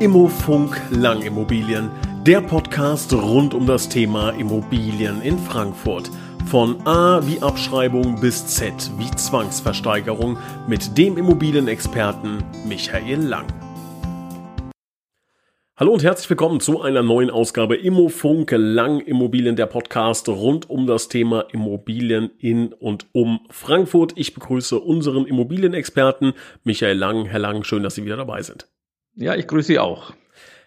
Immofunk 0.00 0.80
Langimmobilien, 0.92 1.90
der 2.24 2.40
Podcast 2.40 3.12
rund 3.12 3.52
um 3.52 3.66
das 3.66 3.86
Thema 3.86 4.30
Immobilien 4.30 5.20
in 5.20 5.38
Frankfurt. 5.38 6.10
Von 6.46 6.80
A 6.86 7.20
wie 7.26 7.42
Abschreibung 7.42 8.18
bis 8.18 8.46
Z 8.46 8.72
wie 8.96 9.10
Zwangsversteigerung 9.10 10.38
mit 10.66 10.96
dem 10.96 11.18
Immobilienexperten 11.18 12.42
Michael 12.66 13.20
Lang. 13.20 13.46
Hallo 15.76 15.92
und 15.92 16.02
herzlich 16.02 16.30
willkommen 16.30 16.60
zu 16.60 16.80
einer 16.80 17.02
neuen 17.02 17.28
Ausgabe 17.28 17.76
Immofunk 17.76 18.52
Lang 18.56 19.00
Immobilien, 19.00 19.54
der 19.54 19.66
Podcast 19.66 20.30
rund 20.30 20.70
um 20.70 20.86
das 20.86 21.08
Thema 21.08 21.42
Immobilien 21.52 22.30
in 22.38 22.72
und 22.72 23.04
um 23.12 23.40
Frankfurt. 23.50 24.14
Ich 24.16 24.32
begrüße 24.32 24.80
unseren 24.80 25.26
Immobilienexperten 25.26 26.32
Michael 26.64 26.96
Lang. 26.96 27.26
Herr 27.26 27.40
Lang, 27.40 27.64
schön, 27.64 27.82
dass 27.82 27.96
Sie 27.96 28.06
wieder 28.06 28.16
dabei 28.16 28.40
sind. 28.40 28.66
Ja, 29.14 29.34
ich 29.34 29.46
grüße 29.46 29.66
Sie 29.66 29.78
auch. 29.78 30.12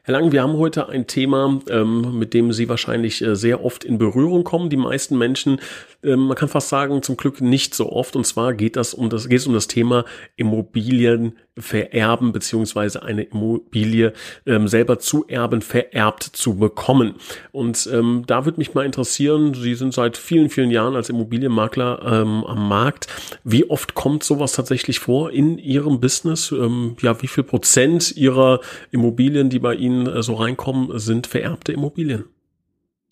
Herr 0.04 0.20
Lang, 0.20 0.34
wir 0.34 0.44
haben 0.44 0.58
heute 0.58 0.90
ein 0.90 1.08
Thema, 1.08 1.62
ähm, 1.70 2.20
mit 2.20 2.34
dem 2.34 2.52
Sie 2.52 2.68
wahrscheinlich 2.68 3.22
äh, 3.22 3.38
sehr 3.38 3.64
oft 3.64 3.86
in 3.86 3.98
Berührung 3.98 4.44
kommen. 4.44 4.70
Die 4.70 4.76
meisten 4.76 5.18
Menschen, 5.18 5.62
ähm, 6.04 6.28
man 6.28 6.38
kann 6.38 6.50
fast 6.50 6.70
sagen, 6.70 7.02
zum 7.02 7.18
Glück 7.18 7.42
nicht 7.42 7.76
so 7.76 7.92
oft. 7.92 8.16
Und 8.16 8.26
zwar 8.26 8.54
geht 8.54 8.76
das 8.76 8.94
um 8.94 9.10
das, 9.10 9.30
geht 9.30 9.40
es 9.40 9.48
um 9.48 9.54
das 9.54 9.68
Thema 9.68 10.06
Immobilien 10.36 11.34
vererben 11.58 12.32
beziehungsweise 12.32 13.04
eine 13.04 13.24
Immobilie 13.24 14.14
ähm, 14.46 14.68
selber 14.68 15.00
zu 15.00 15.26
erben, 15.28 15.62
vererbt 15.62 16.24
zu 16.24 16.56
bekommen. 16.56 17.16
Und 17.52 17.88
ähm, 17.92 18.24
da 18.26 18.46
würde 18.46 18.58
mich 18.58 18.74
mal 18.74 18.86
interessieren, 18.86 19.54
Sie 19.54 19.76
sind 19.76 19.94
seit 19.94 20.18
vielen, 20.18 20.50
vielen 20.50 20.72
Jahren 20.72 20.96
als 20.96 21.10
Immobilienmakler 21.10 22.02
ähm, 22.04 22.44
am 22.44 22.68
Markt. 22.68 23.08
Wie 23.44 23.70
oft 23.70 23.94
kommt 23.94 24.24
sowas 24.24 24.54
tatsächlich 24.54 25.00
vor 25.00 25.32
in 25.32 25.58
Ihrem 25.58 26.00
Business? 26.00 26.52
Ähm, 26.52 26.96
ja, 27.02 27.22
wie 27.22 27.28
viel 27.28 27.44
Prozent 27.44 28.16
Ihrer 28.18 28.60
Immobilien, 28.92 29.50
die 29.50 29.60
bei 29.60 29.76
Ihnen 29.76 30.08
äh, 30.08 30.24
so 30.24 30.34
reinkommen, 30.36 30.98
sind 30.98 31.28
vererbte 31.28 31.72
Immobilien? 31.72 32.26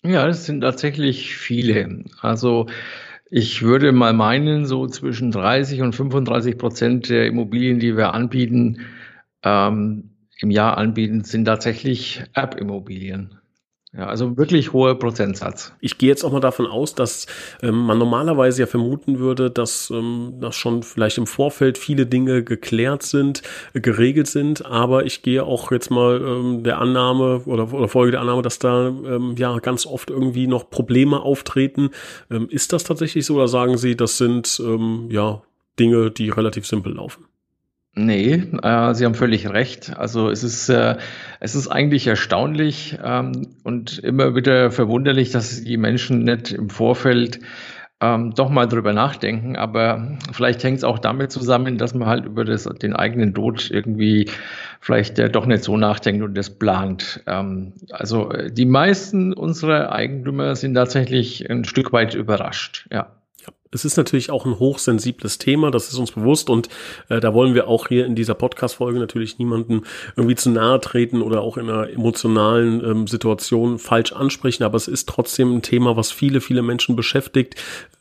Ja, 0.04 0.26
das 0.26 0.46
sind 0.46 0.60
tatsächlich 0.62 1.36
viele. 1.36 2.04
Also 2.20 2.66
ich 3.30 3.62
würde 3.62 3.92
mal 3.92 4.12
meinen, 4.12 4.66
so 4.66 4.86
zwischen 4.88 5.30
30 5.32 5.82
und 5.82 5.94
35 5.94 6.58
Prozent 6.58 7.08
der 7.08 7.26
Immobilien, 7.26 7.78
die 7.80 7.96
wir 7.96 8.14
anbieten, 8.14 8.80
ähm, 9.44 10.10
im 10.40 10.50
Jahr 10.50 10.78
anbieten, 10.78 11.24
sind 11.24 11.44
tatsächlich 11.46 12.24
Erbimmobilien. 12.34 13.41
Ja, 13.94 14.06
also 14.06 14.38
wirklich 14.38 14.72
hoher 14.72 14.98
Prozentsatz. 14.98 15.74
Ich 15.80 15.98
gehe 15.98 16.08
jetzt 16.08 16.24
auch 16.24 16.32
mal 16.32 16.40
davon 16.40 16.66
aus, 16.66 16.94
dass 16.94 17.26
ähm, 17.62 17.74
man 17.74 17.98
normalerweise 17.98 18.62
ja 18.62 18.66
vermuten 18.66 19.18
würde, 19.18 19.50
dass, 19.50 19.90
ähm, 19.90 20.38
dass 20.40 20.56
schon 20.56 20.82
vielleicht 20.82 21.18
im 21.18 21.26
Vorfeld 21.26 21.76
viele 21.76 22.06
Dinge 22.06 22.42
geklärt 22.42 23.02
sind, 23.02 23.42
äh, 23.74 23.80
geregelt 23.80 24.28
sind, 24.28 24.64
aber 24.64 25.04
ich 25.04 25.20
gehe 25.20 25.44
auch 25.44 25.70
jetzt 25.72 25.90
mal 25.90 26.22
ähm, 26.22 26.62
der 26.62 26.78
Annahme 26.78 27.42
oder, 27.44 27.70
oder 27.70 27.86
Folge 27.86 28.12
der 28.12 28.22
Annahme, 28.22 28.40
dass 28.40 28.58
da 28.58 28.88
ähm, 28.88 29.34
ja 29.36 29.58
ganz 29.58 29.84
oft 29.84 30.08
irgendwie 30.08 30.46
noch 30.46 30.70
Probleme 30.70 31.20
auftreten. 31.20 31.90
Ähm, 32.30 32.48
ist 32.48 32.72
das 32.72 32.84
tatsächlich 32.84 33.26
so 33.26 33.34
oder 33.34 33.48
sagen 33.48 33.76
Sie, 33.76 33.94
das 33.94 34.16
sind 34.16 34.58
ähm, 34.64 35.08
ja 35.10 35.42
Dinge, 35.78 36.10
die 36.10 36.30
relativ 36.30 36.66
simpel 36.66 36.94
laufen? 36.94 37.26
Nee, 37.94 38.42
äh, 38.62 38.94
Sie 38.94 39.04
haben 39.04 39.14
völlig 39.14 39.48
recht. 39.50 39.94
Also 39.96 40.30
es 40.30 40.42
ist, 40.42 40.68
äh, 40.70 40.96
es 41.40 41.54
ist 41.54 41.68
eigentlich 41.68 42.06
erstaunlich 42.06 42.98
ähm, 43.04 43.48
und 43.64 43.98
immer 43.98 44.34
wieder 44.34 44.70
verwunderlich, 44.70 45.30
dass 45.30 45.62
die 45.62 45.76
Menschen 45.76 46.24
nicht 46.24 46.52
im 46.52 46.70
Vorfeld 46.70 47.40
ähm, 48.00 48.32
doch 48.34 48.48
mal 48.48 48.66
drüber 48.66 48.94
nachdenken. 48.94 49.56
Aber 49.56 50.16
vielleicht 50.32 50.64
hängt 50.64 50.78
es 50.78 50.84
auch 50.84 50.98
damit 50.98 51.32
zusammen, 51.32 51.76
dass 51.76 51.92
man 51.92 52.08
halt 52.08 52.24
über 52.24 52.46
das, 52.46 52.64
den 52.64 52.94
eigenen 52.94 53.34
Tod 53.34 53.70
irgendwie 53.70 54.30
vielleicht 54.80 55.18
äh, 55.18 55.28
doch 55.28 55.44
nicht 55.44 55.62
so 55.62 55.76
nachdenkt 55.76 56.22
und 56.22 56.34
das 56.34 56.48
plant. 56.48 57.22
Ähm, 57.26 57.74
also 57.90 58.30
äh, 58.30 58.50
die 58.50 58.64
meisten 58.66 59.34
unserer 59.34 59.92
Eigentümer 59.92 60.56
sind 60.56 60.72
tatsächlich 60.74 61.50
ein 61.50 61.64
Stück 61.64 61.92
weit 61.92 62.14
überrascht, 62.14 62.88
ja 62.90 63.10
es 63.72 63.84
ist 63.84 63.96
natürlich 63.96 64.30
auch 64.30 64.44
ein 64.44 64.58
hochsensibles 64.58 65.38
Thema, 65.38 65.70
das 65.70 65.88
ist 65.88 65.98
uns 65.98 66.12
bewusst 66.12 66.50
und 66.50 66.68
äh, 67.08 67.20
da 67.20 67.32
wollen 67.34 67.54
wir 67.54 67.68
auch 67.68 67.88
hier 67.88 68.06
in 68.06 68.14
dieser 68.14 68.34
Podcast-Folge 68.34 68.98
natürlich 68.98 69.38
niemanden 69.38 69.82
irgendwie 70.16 70.34
zu 70.34 70.50
nahe 70.50 70.80
treten 70.80 71.22
oder 71.22 71.40
auch 71.40 71.56
in 71.56 71.68
einer 71.68 71.88
emotionalen 71.88 72.84
ähm, 72.84 73.06
Situation 73.06 73.78
falsch 73.78 74.12
ansprechen, 74.12 74.64
aber 74.64 74.76
es 74.76 74.88
ist 74.88 75.08
trotzdem 75.08 75.56
ein 75.56 75.62
Thema, 75.62 75.96
was 75.96 76.12
viele, 76.12 76.40
viele 76.40 76.62
Menschen 76.62 76.96
beschäftigt, 76.96 77.56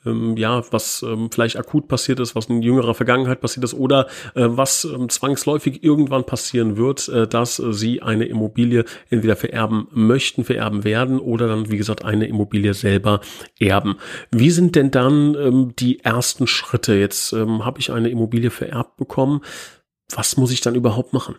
ähm, 0.05 0.35
ja, 0.35 0.63
was 0.71 1.03
ähm, 1.03 1.29
vielleicht 1.31 1.57
akut 1.57 1.87
passiert 1.87 2.19
ist, 2.19 2.35
was 2.35 2.47
in 2.47 2.61
jüngerer 2.61 2.93
Vergangenheit 2.93 3.39
passiert 3.39 3.63
ist 3.63 3.73
oder 3.73 4.07
äh, 4.35 4.47
was 4.47 4.83
ähm, 4.83 5.09
zwangsläufig 5.09 5.83
irgendwann 5.83 6.25
passieren 6.25 6.75
wird, 6.75 7.07
äh, 7.07 7.27
dass 7.27 7.59
äh, 7.59 7.71
sie 7.71 8.01
eine 8.01 8.25
Immobilie 8.25 8.85
entweder 9.09 9.35
vererben 9.35 9.87
möchten, 9.91 10.43
vererben 10.43 10.83
werden 10.83 11.19
oder 11.19 11.47
dann, 11.47 11.71
wie 11.71 11.77
gesagt, 11.77 12.03
eine 12.03 12.25
Immobilie 12.27 12.73
selber 12.73 13.21
erben. 13.59 13.95
Wie 14.31 14.49
sind 14.49 14.75
denn 14.75 14.91
dann 14.91 15.35
ähm, 15.35 15.60
die 15.65 16.03
ersten 16.03 16.47
Schritte? 16.47 16.95
Jetzt 16.95 17.33
ähm, 17.33 17.65
habe 17.65 17.79
ich 17.79 17.91
eine 17.91 18.09
Immobilie 18.09 18.49
vererbt 18.49 18.97
bekommen. 18.97 19.41
Was 20.15 20.37
muss 20.37 20.51
ich 20.51 20.61
dann 20.61 20.75
überhaupt 20.75 21.13
machen? 21.13 21.35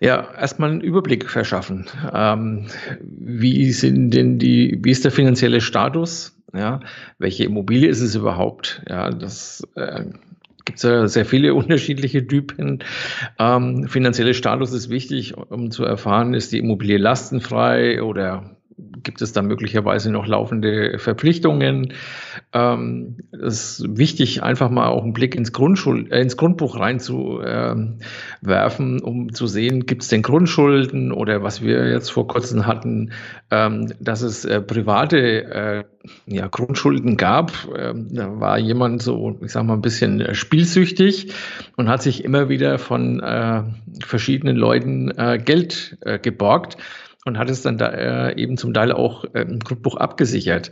Ja, 0.00 0.32
erstmal 0.34 0.70
einen 0.70 0.80
Überblick 0.80 1.28
verschaffen. 1.28 1.86
Ähm, 2.12 2.66
wie 3.00 3.72
sind 3.72 4.10
denn 4.10 4.38
die, 4.38 4.78
wie 4.82 4.90
ist 4.90 5.04
der 5.04 5.10
finanzielle 5.10 5.60
Status? 5.60 6.36
Ja, 6.54 6.80
welche 7.18 7.44
Immobilie 7.44 7.88
ist 7.88 8.00
es 8.00 8.14
überhaupt? 8.14 8.82
Ja, 8.88 9.10
das 9.10 9.66
äh, 9.74 10.04
gibt 10.64 10.78
es 10.78 10.82
ja 10.82 11.08
sehr 11.08 11.24
viele 11.24 11.54
unterschiedliche 11.54 12.26
Typen. 12.26 12.84
Ähm, 13.38 13.88
finanzielle 13.88 14.34
Status 14.34 14.72
ist 14.72 14.88
wichtig, 14.88 15.36
um 15.36 15.70
zu 15.70 15.84
erfahren, 15.84 16.34
ist 16.34 16.52
die 16.52 16.58
Immobilie 16.58 16.98
lastenfrei 16.98 18.02
oder 18.02 18.57
gibt 19.02 19.22
es 19.22 19.32
da 19.32 19.42
möglicherweise 19.42 20.10
noch 20.10 20.26
laufende 20.26 20.98
Verpflichtungen. 20.98 21.92
Ähm, 22.52 23.16
es 23.32 23.80
ist 23.80 23.98
wichtig, 23.98 24.42
einfach 24.42 24.70
mal 24.70 24.88
auch 24.88 25.02
einen 25.02 25.12
Blick 25.12 25.34
ins, 25.34 25.52
Grundschul 25.52 26.10
äh, 26.10 26.20
ins 26.20 26.36
Grundbuch 26.36 26.78
reinzuwerfen, 26.78 27.98
ähm, 28.80 29.00
um 29.02 29.32
zu 29.32 29.46
sehen, 29.46 29.86
gibt 29.86 30.02
es 30.02 30.08
denn 30.08 30.22
Grundschulden 30.22 31.12
oder 31.12 31.42
was 31.42 31.62
wir 31.62 31.88
jetzt 31.90 32.10
vor 32.10 32.26
kurzem 32.26 32.66
hatten, 32.66 33.12
ähm, 33.50 33.92
dass 34.00 34.22
es 34.22 34.44
äh, 34.44 34.60
private 34.60 35.18
äh, 35.18 35.84
ja, 36.26 36.46
Grundschulden 36.46 37.16
gab. 37.16 37.52
Ähm, 37.76 38.08
da 38.10 38.40
war 38.40 38.58
jemand 38.58 39.02
so, 39.02 39.38
ich 39.42 39.52
sag 39.52 39.64
mal, 39.64 39.74
ein 39.74 39.82
bisschen 39.82 40.34
spielsüchtig 40.34 41.32
und 41.76 41.88
hat 41.88 42.02
sich 42.02 42.24
immer 42.24 42.48
wieder 42.48 42.78
von 42.78 43.20
äh, 43.20 43.62
verschiedenen 44.04 44.56
Leuten 44.56 45.10
äh, 45.16 45.38
Geld 45.38 45.98
äh, 46.02 46.18
geborgt 46.18 46.76
und 47.28 47.38
hat 47.38 47.50
es 47.50 47.62
dann 47.62 47.78
da 47.78 47.88
äh, 47.88 48.40
eben 48.40 48.56
zum 48.56 48.74
Teil 48.74 48.90
auch 48.90 49.24
äh, 49.34 49.42
im 49.42 49.60
Grundbuch 49.60 49.96
abgesichert. 49.96 50.70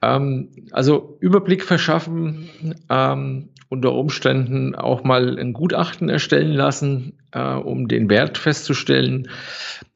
Ähm, 0.00 0.48
also 0.70 1.18
Überblick 1.20 1.62
verschaffen, 1.64 2.48
ähm, 2.88 3.50
unter 3.68 3.92
Umständen 3.92 4.74
auch 4.74 5.04
mal 5.04 5.38
ein 5.38 5.52
Gutachten 5.52 6.08
erstellen 6.08 6.52
lassen, 6.52 7.18
äh, 7.32 7.40
um 7.40 7.86
den 7.86 8.08
Wert 8.08 8.38
festzustellen. 8.38 9.28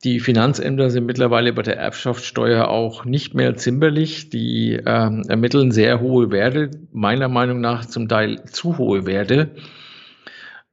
Die 0.04 0.20
Finanzämter 0.20 0.90
sind 0.90 1.06
mittlerweile 1.06 1.52
bei 1.52 1.62
der 1.62 1.78
Erbschaftssteuer 1.78 2.68
auch 2.68 3.04
nicht 3.04 3.34
mehr 3.34 3.56
zimperlich. 3.56 4.28
Die 4.28 4.72
ähm, 4.84 5.22
ermitteln 5.28 5.70
sehr 5.70 6.00
hohe 6.00 6.30
Werte, 6.30 6.70
meiner 6.92 7.28
Meinung 7.28 7.60
nach 7.60 7.86
zum 7.86 8.08
Teil 8.08 8.44
zu 8.44 8.76
hohe 8.76 9.06
Werte. 9.06 9.50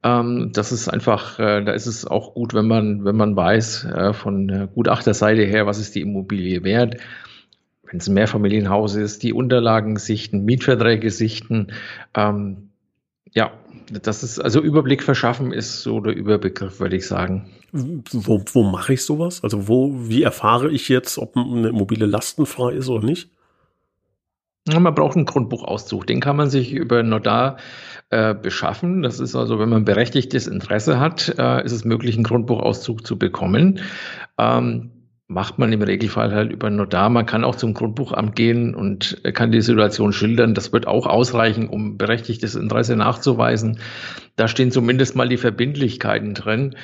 Ähm, 0.02 0.50
das 0.52 0.72
ist 0.72 0.88
einfach, 0.88 1.38
äh, 1.38 1.62
da 1.62 1.72
ist 1.72 1.86
es 1.86 2.06
auch 2.06 2.34
gut, 2.34 2.54
wenn 2.54 2.66
man, 2.66 3.04
wenn 3.04 3.16
man 3.16 3.36
weiß, 3.36 3.84
äh, 3.84 4.12
von 4.14 4.48
der 4.48 4.66
Gutachterseite 4.66 5.42
her, 5.42 5.66
was 5.66 5.78
ist 5.78 5.94
die 5.94 6.00
Immobilie 6.00 6.64
wert. 6.64 6.96
Wenn 7.84 7.98
es 7.98 8.08
ein 8.08 8.14
Mehrfamilienhaus 8.14 8.94
ist, 8.94 9.22
die 9.22 9.32
Unterlagen 9.32 9.96
sichten, 9.96 10.44
Mietverträge 10.44 11.10
sichten. 11.10 11.72
Ähm, 12.14 12.70
ja, 13.32 13.52
das 14.02 14.22
ist, 14.22 14.38
also 14.38 14.60
Überblick 14.60 15.02
verschaffen 15.02 15.52
ist 15.52 15.82
so 15.82 16.00
der 16.00 16.14
Überbegriff, 16.14 16.80
würde 16.80 16.96
ich 16.96 17.06
sagen. 17.06 17.50
Wo, 17.72 18.42
wo 18.52 18.62
mache 18.62 18.94
ich 18.94 19.04
sowas? 19.04 19.42
Also 19.42 19.68
wo, 19.68 20.08
wie 20.08 20.22
erfahre 20.22 20.70
ich 20.70 20.88
jetzt, 20.88 21.18
ob 21.18 21.36
eine 21.36 21.68
Immobilie 21.68 22.06
lastenfrei 22.06 22.72
ist 22.72 22.88
oder 22.88 23.04
nicht? 23.04 23.30
Man 24.66 24.94
braucht 24.94 25.16
einen 25.16 25.24
Grundbuchauszug. 25.24 26.06
Den 26.06 26.20
kann 26.20 26.36
man 26.36 26.50
sich 26.50 26.72
über 26.72 27.02
Notar 27.02 27.56
äh, 28.10 28.34
beschaffen. 28.34 29.02
Das 29.02 29.18
ist 29.18 29.34
also, 29.34 29.58
wenn 29.58 29.68
man 29.68 29.84
berechtigtes 29.84 30.46
Interesse 30.46 31.00
hat, 31.00 31.34
äh, 31.38 31.64
ist 31.64 31.72
es 31.72 31.84
möglich, 31.84 32.16
einen 32.16 32.24
Grundbuchauszug 32.24 33.06
zu 33.06 33.18
bekommen. 33.18 33.80
Ähm, 34.38 34.90
macht 35.28 35.60
man 35.60 35.72
im 35.72 35.80
Regelfall 35.80 36.34
halt 36.34 36.52
über 36.52 36.70
Notar. 36.70 37.08
Man 37.08 37.24
kann 37.24 37.44
auch 37.44 37.54
zum 37.54 37.72
Grundbuchamt 37.72 38.34
gehen 38.34 38.74
und 38.74 39.22
kann 39.32 39.52
die 39.52 39.60
Situation 39.60 40.12
schildern. 40.12 40.54
Das 40.54 40.72
wird 40.72 40.88
auch 40.88 41.06
ausreichen, 41.06 41.68
um 41.68 41.96
berechtigtes 41.96 42.56
Interesse 42.56 42.96
nachzuweisen. 42.96 43.78
Da 44.34 44.48
stehen 44.48 44.72
zumindest 44.72 45.14
mal 45.14 45.28
die 45.28 45.36
Verbindlichkeiten 45.36 46.34
drin. 46.34 46.74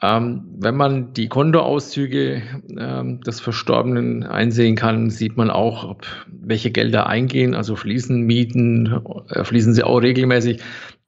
Ähm, 0.00 0.46
wenn 0.58 0.76
man 0.76 1.12
die 1.12 1.28
Kontoauszüge 1.28 2.42
ähm, 2.78 3.20
des 3.22 3.40
Verstorbenen 3.40 4.22
einsehen 4.22 4.76
kann, 4.76 5.10
sieht 5.10 5.36
man 5.36 5.50
auch, 5.50 5.84
ob 5.88 6.06
welche 6.28 6.70
Gelder 6.70 7.08
eingehen, 7.08 7.54
also 7.54 7.74
fließen 7.74 8.20
Mieten, 8.22 9.02
äh, 9.28 9.44
fließen 9.44 9.74
sie 9.74 9.82
auch 9.82 9.98
regelmäßig. 9.98 10.62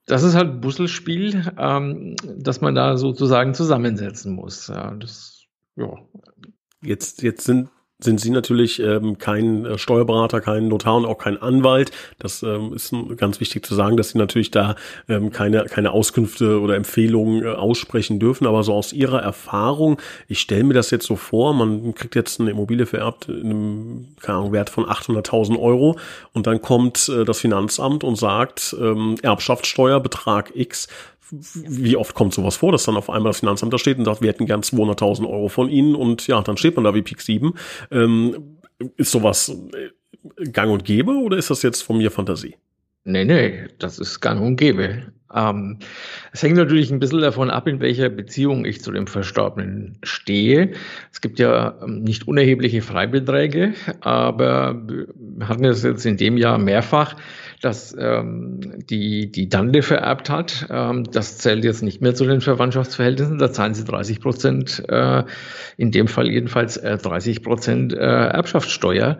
das 0.06 0.24
ist 0.24 0.34
halt 0.34 0.50
ein 0.54 0.60
Puzzlespiel, 0.60 1.52
ähm, 1.56 2.16
das 2.38 2.60
man 2.60 2.74
da 2.74 2.96
sozusagen 2.96 3.54
zusammensetzen 3.54 4.34
muss. 4.34 4.66
Ja, 4.66 4.90
das, 4.92 5.44
ja. 5.76 5.96
Jetzt, 6.82 7.22
jetzt 7.22 7.44
sind 7.44 7.68
sind 8.02 8.20
Sie 8.20 8.30
natürlich 8.30 8.80
ähm, 8.80 9.18
kein 9.18 9.64
äh, 9.64 9.78
Steuerberater, 9.78 10.40
kein 10.40 10.68
Notar 10.68 10.96
und 10.96 11.06
auch 11.06 11.18
kein 11.18 11.40
Anwalt. 11.40 11.90
Das 12.18 12.42
ähm, 12.42 12.72
ist 12.74 12.94
ganz 13.16 13.40
wichtig 13.40 13.64
zu 13.64 13.74
sagen, 13.74 13.96
dass 13.96 14.10
Sie 14.10 14.18
natürlich 14.18 14.50
da 14.50 14.76
ähm, 15.08 15.30
keine, 15.30 15.64
keine 15.64 15.92
Auskünfte 15.92 16.60
oder 16.60 16.76
Empfehlungen 16.76 17.44
äh, 17.44 17.48
aussprechen 17.48 18.18
dürfen. 18.18 18.46
Aber 18.46 18.62
so 18.62 18.74
aus 18.74 18.92
Ihrer 18.92 19.20
Erfahrung, 19.20 20.00
ich 20.28 20.40
stelle 20.40 20.64
mir 20.64 20.74
das 20.74 20.90
jetzt 20.90 21.06
so 21.06 21.16
vor, 21.16 21.54
man 21.54 21.94
kriegt 21.94 22.14
jetzt 22.14 22.40
eine 22.40 22.50
Immobilie 22.50 22.86
vererbt 22.86 23.28
in 23.28 23.46
einem 23.46 24.06
keine 24.20 24.38
Ahnung, 24.38 24.52
Wert 24.52 24.70
von 24.70 24.86
800.000 24.86 25.58
Euro 25.58 25.98
und 26.32 26.46
dann 26.46 26.60
kommt 26.62 27.08
äh, 27.08 27.24
das 27.24 27.40
Finanzamt 27.40 28.04
und 28.04 28.16
sagt, 28.16 28.74
ähm, 28.80 29.16
Erbschaftssteuer, 29.22 30.00
Betrag 30.00 30.52
X 30.54 30.88
wie 31.30 31.96
oft 31.96 32.14
kommt 32.14 32.34
sowas 32.34 32.56
vor, 32.56 32.72
dass 32.72 32.84
dann 32.84 32.96
auf 32.96 33.10
einmal 33.10 33.30
das 33.30 33.40
Finanzamt 33.40 33.72
da 33.72 33.78
steht 33.78 33.98
und 33.98 34.04
sagt, 34.04 34.22
wir 34.22 34.28
hätten 34.28 34.46
gern 34.46 34.62
200.000 34.62 35.28
Euro 35.28 35.48
von 35.48 35.68
Ihnen 35.68 35.94
und 35.94 36.26
ja, 36.26 36.40
dann 36.42 36.56
steht 36.56 36.76
man 36.76 36.84
da 36.84 36.94
wie 36.94 37.02
Pik 37.02 37.20
7. 37.20 37.54
Ähm, 37.90 38.58
ist 38.96 39.10
sowas 39.10 39.54
äh, 39.74 40.50
gang 40.50 40.72
und 40.72 40.84
gäbe 40.84 41.12
oder 41.12 41.36
ist 41.36 41.50
das 41.50 41.62
jetzt 41.62 41.82
von 41.82 41.98
mir 41.98 42.10
Fantasie? 42.10 42.56
Nee, 43.04 43.24
nee, 43.24 43.66
das 43.78 43.98
ist 43.98 44.20
gang 44.20 44.40
und 44.40 44.56
gäbe. 44.56 45.12
Ähm, 45.34 45.78
es 46.32 46.42
hängt 46.42 46.56
natürlich 46.56 46.90
ein 46.90 46.98
bisschen 46.98 47.20
davon 47.20 47.50
ab, 47.50 47.66
in 47.66 47.80
welcher 47.80 48.08
Beziehung 48.08 48.64
ich 48.64 48.82
zu 48.82 48.90
dem 48.92 49.06
Verstorbenen 49.06 49.98
stehe. 50.02 50.72
Es 51.12 51.20
gibt 51.20 51.38
ja 51.38 51.74
ähm, 51.82 52.02
nicht 52.02 52.26
unerhebliche 52.26 52.82
Freibeträge, 52.82 53.74
aber 54.00 54.80
wir 54.86 55.48
hatten 55.48 55.64
es 55.64 55.82
jetzt 55.82 56.04
in 56.06 56.16
dem 56.16 56.36
Jahr 56.36 56.58
mehrfach, 56.58 57.16
dass 57.60 57.94
ähm, 57.98 58.60
die, 58.88 59.30
die 59.30 59.48
Tante 59.48 59.82
vererbt 59.82 60.30
hat. 60.30 60.66
Ähm, 60.70 61.04
das 61.10 61.38
zählt 61.38 61.64
jetzt 61.64 61.82
nicht 61.82 62.00
mehr 62.00 62.14
zu 62.14 62.24
den 62.24 62.40
Verwandtschaftsverhältnissen. 62.40 63.38
Da 63.38 63.52
zahlen 63.52 63.74
sie 63.74 63.84
30 63.84 64.20
Prozent, 64.20 64.82
äh, 64.88 65.24
in 65.76 65.90
dem 65.90 66.08
Fall 66.08 66.28
jedenfalls 66.28 66.76
äh, 66.76 66.96
30 66.96 67.42
Prozent 67.42 67.92
äh, 67.92 67.98
Erbschaftssteuer. 67.98 69.18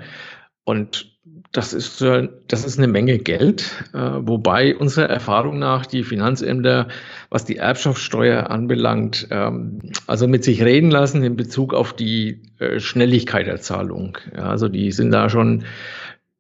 Und 0.64 1.09
das 1.52 1.72
ist, 1.72 2.00
äh, 2.00 2.28
das 2.46 2.64
ist 2.64 2.78
eine 2.78 2.86
Menge 2.86 3.18
Geld, 3.18 3.84
äh, 3.92 3.98
wobei 3.98 4.76
unserer 4.76 5.08
Erfahrung 5.08 5.58
nach 5.58 5.84
die 5.84 6.04
Finanzämter, 6.04 6.88
was 7.28 7.44
die 7.44 7.56
Erbschaftssteuer 7.56 8.50
anbelangt, 8.50 9.26
ähm, 9.30 9.80
also 10.06 10.28
mit 10.28 10.44
sich 10.44 10.62
reden 10.62 10.90
lassen 10.90 11.24
in 11.24 11.34
Bezug 11.36 11.74
auf 11.74 11.92
die 11.92 12.42
äh, 12.60 12.78
Schnelligkeit 12.78 13.48
der 13.48 13.60
Zahlung. 13.60 14.18
Also 14.36 14.68
die 14.68 14.92
sind 14.92 15.10
da 15.10 15.28
schon 15.28 15.64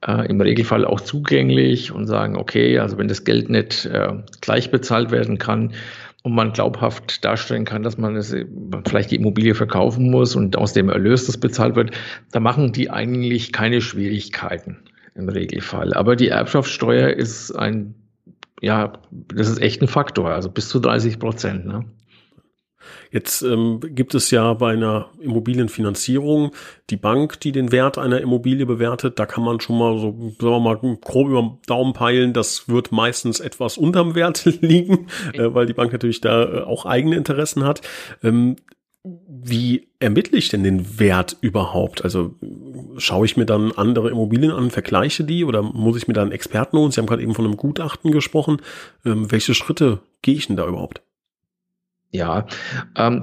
im 0.02 0.40
Regelfall 0.40 0.86
auch 0.86 1.02
zugänglich 1.02 1.92
und 1.92 2.06
sagen, 2.06 2.38
okay, 2.38 2.78
also 2.78 2.96
wenn 2.96 3.08
das 3.08 3.24
Geld 3.24 3.50
nicht 3.50 3.86
gleich 4.40 4.70
bezahlt 4.70 5.10
werden 5.10 5.36
kann, 5.36 5.74
und 6.22 6.34
man 6.34 6.52
glaubhaft 6.52 7.22
darstellen 7.22 7.66
kann, 7.66 7.82
dass 7.82 7.98
man 7.98 8.16
es 8.16 8.34
vielleicht 8.86 9.10
die 9.10 9.16
Immobilie 9.16 9.54
verkaufen 9.54 10.10
muss 10.10 10.36
und 10.36 10.56
aus 10.56 10.72
dem 10.72 10.88
Erlös 10.88 11.26
das 11.26 11.36
bezahlt 11.36 11.76
wird, 11.76 11.90
da 12.32 12.40
machen 12.40 12.72
die 12.72 12.90
eigentlich 12.90 13.52
keine 13.52 13.82
Schwierigkeiten 13.82 14.78
im 15.14 15.28
Regelfall. 15.28 15.94
Aber 15.94 16.16
die 16.16 16.28
Erbschaftssteuer 16.28 17.10
ist 17.10 17.52
ein, 17.52 17.94
ja, 18.60 18.92
das 19.10 19.48
ist 19.48 19.60
echt 19.60 19.82
ein 19.82 19.88
Faktor, 19.88 20.30
also 20.30 20.50
bis 20.50 20.68
zu 20.68 20.80
30 20.80 21.18
Prozent. 21.18 21.66
Ne? 21.66 21.84
Jetzt 23.10 23.42
ähm, 23.42 23.80
gibt 23.80 24.14
es 24.14 24.30
ja 24.30 24.54
bei 24.54 24.72
einer 24.72 25.10
Immobilienfinanzierung 25.20 26.52
die 26.90 26.96
Bank, 26.96 27.40
die 27.40 27.52
den 27.52 27.72
Wert 27.72 27.98
einer 27.98 28.20
Immobilie 28.20 28.66
bewertet. 28.66 29.18
Da 29.18 29.26
kann 29.26 29.42
man 29.42 29.60
schon 29.60 29.78
mal 29.78 29.98
so, 29.98 30.12
sagen 30.38 30.52
wir 30.52 30.60
mal, 30.60 30.76
grob 30.76 31.28
über 31.28 31.42
den 31.42 31.58
Daumen 31.66 31.92
peilen. 31.92 32.32
Das 32.32 32.68
wird 32.68 32.92
meistens 32.92 33.40
etwas 33.40 33.78
unterm 33.78 34.14
Wert 34.14 34.44
liegen, 34.60 35.08
äh, 35.32 35.52
weil 35.52 35.66
die 35.66 35.74
Bank 35.74 35.92
natürlich 35.92 36.20
da 36.20 36.44
äh, 36.44 36.60
auch 36.60 36.86
eigene 36.86 37.16
Interessen 37.16 37.64
hat. 37.64 37.80
Ähm, 38.22 38.56
wie 39.02 39.88
ermittle 39.98 40.36
ich 40.36 40.50
denn 40.50 40.62
den 40.62 40.98
Wert 40.98 41.36
überhaupt? 41.40 42.04
Also 42.04 42.34
schaue 42.98 43.24
ich 43.24 43.36
mir 43.36 43.46
dann 43.46 43.72
andere 43.72 44.10
Immobilien 44.10 44.52
an, 44.52 44.70
vergleiche 44.70 45.24
die 45.24 45.44
oder 45.44 45.62
muss 45.62 45.96
ich 45.96 46.06
mir 46.06 46.14
da 46.14 46.22
einen 46.22 46.32
Experten 46.32 46.76
holen? 46.76 46.90
Sie 46.90 47.00
haben 47.00 47.06
gerade 47.06 47.22
eben 47.22 47.34
von 47.34 47.46
einem 47.46 47.56
Gutachten 47.56 48.10
gesprochen. 48.10 48.60
Ähm, 49.06 49.32
welche 49.32 49.54
Schritte 49.54 50.00
gehe 50.22 50.34
ich 50.34 50.48
denn 50.48 50.56
da 50.56 50.66
überhaupt? 50.66 51.00
Ja, 52.12 52.46
ähm, 52.96 53.20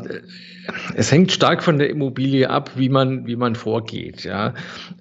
es 0.95 1.11
hängt 1.11 1.31
stark 1.33 1.61
von 1.61 1.77
der 1.77 1.89
Immobilie 1.89 2.49
ab, 2.49 2.71
wie 2.75 2.87
man, 2.87 3.27
wie 3.27 3.35
man 3.35 3.55
vorgeht. 3.55 4.23
Ja. 4.23 4.53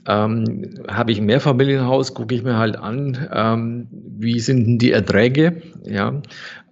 Ähm, 0.07 0.75
Habe 0.89 1.13
ich 1.13 1.19
ein 1.19 1.27
Mehrfamilienhaus, 1.27 2.13
gucke 2.13 2.35
ich 2.35 2.43
mir 2.43 2.57
halt 2.57 2.77
an, 2.77 3.29
ähm, 3.33 3.89
wie 4.19 4.41
sind 4.41 4.67
denn 4.67 4.79
die 4.79 4.93
Erträge. 4.93 5.63
Ja. 5.85 6.21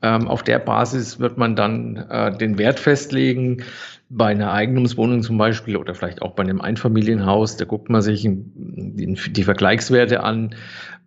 Ähm, 0.02 0.28
auf 0.28 0.42
der 0.42 0.58
Basis 0.58 1.18
wird 1.18 1.38
man 1.38 1.56
dann 1.56 1.96
äh, 1.96 2.36
den 2.36 2.58
Wert 2.58 2.80
festlegen. 2.80 3.62
Bei 4.10 4.26
einer 4.26 4.52
Eigentumswohnung 4.52 5.22
zum 5.22 5.38
Beispiel 5.38 5.76
oder 5.76 5.94
vielleicht 5.94 6.22
auch 6.22 6.32
bei 6.32 6.42
einem 6.42 6.60
Einfamilienhaus, 6.60 7.56
da 7.56 7.64
guckt 7.64 7.88
man 7.88 8.02
sich 8.02 8.28
die, 8.28 9.42
Vergleichswerte 9.42 10.22
an. 10.22 10.54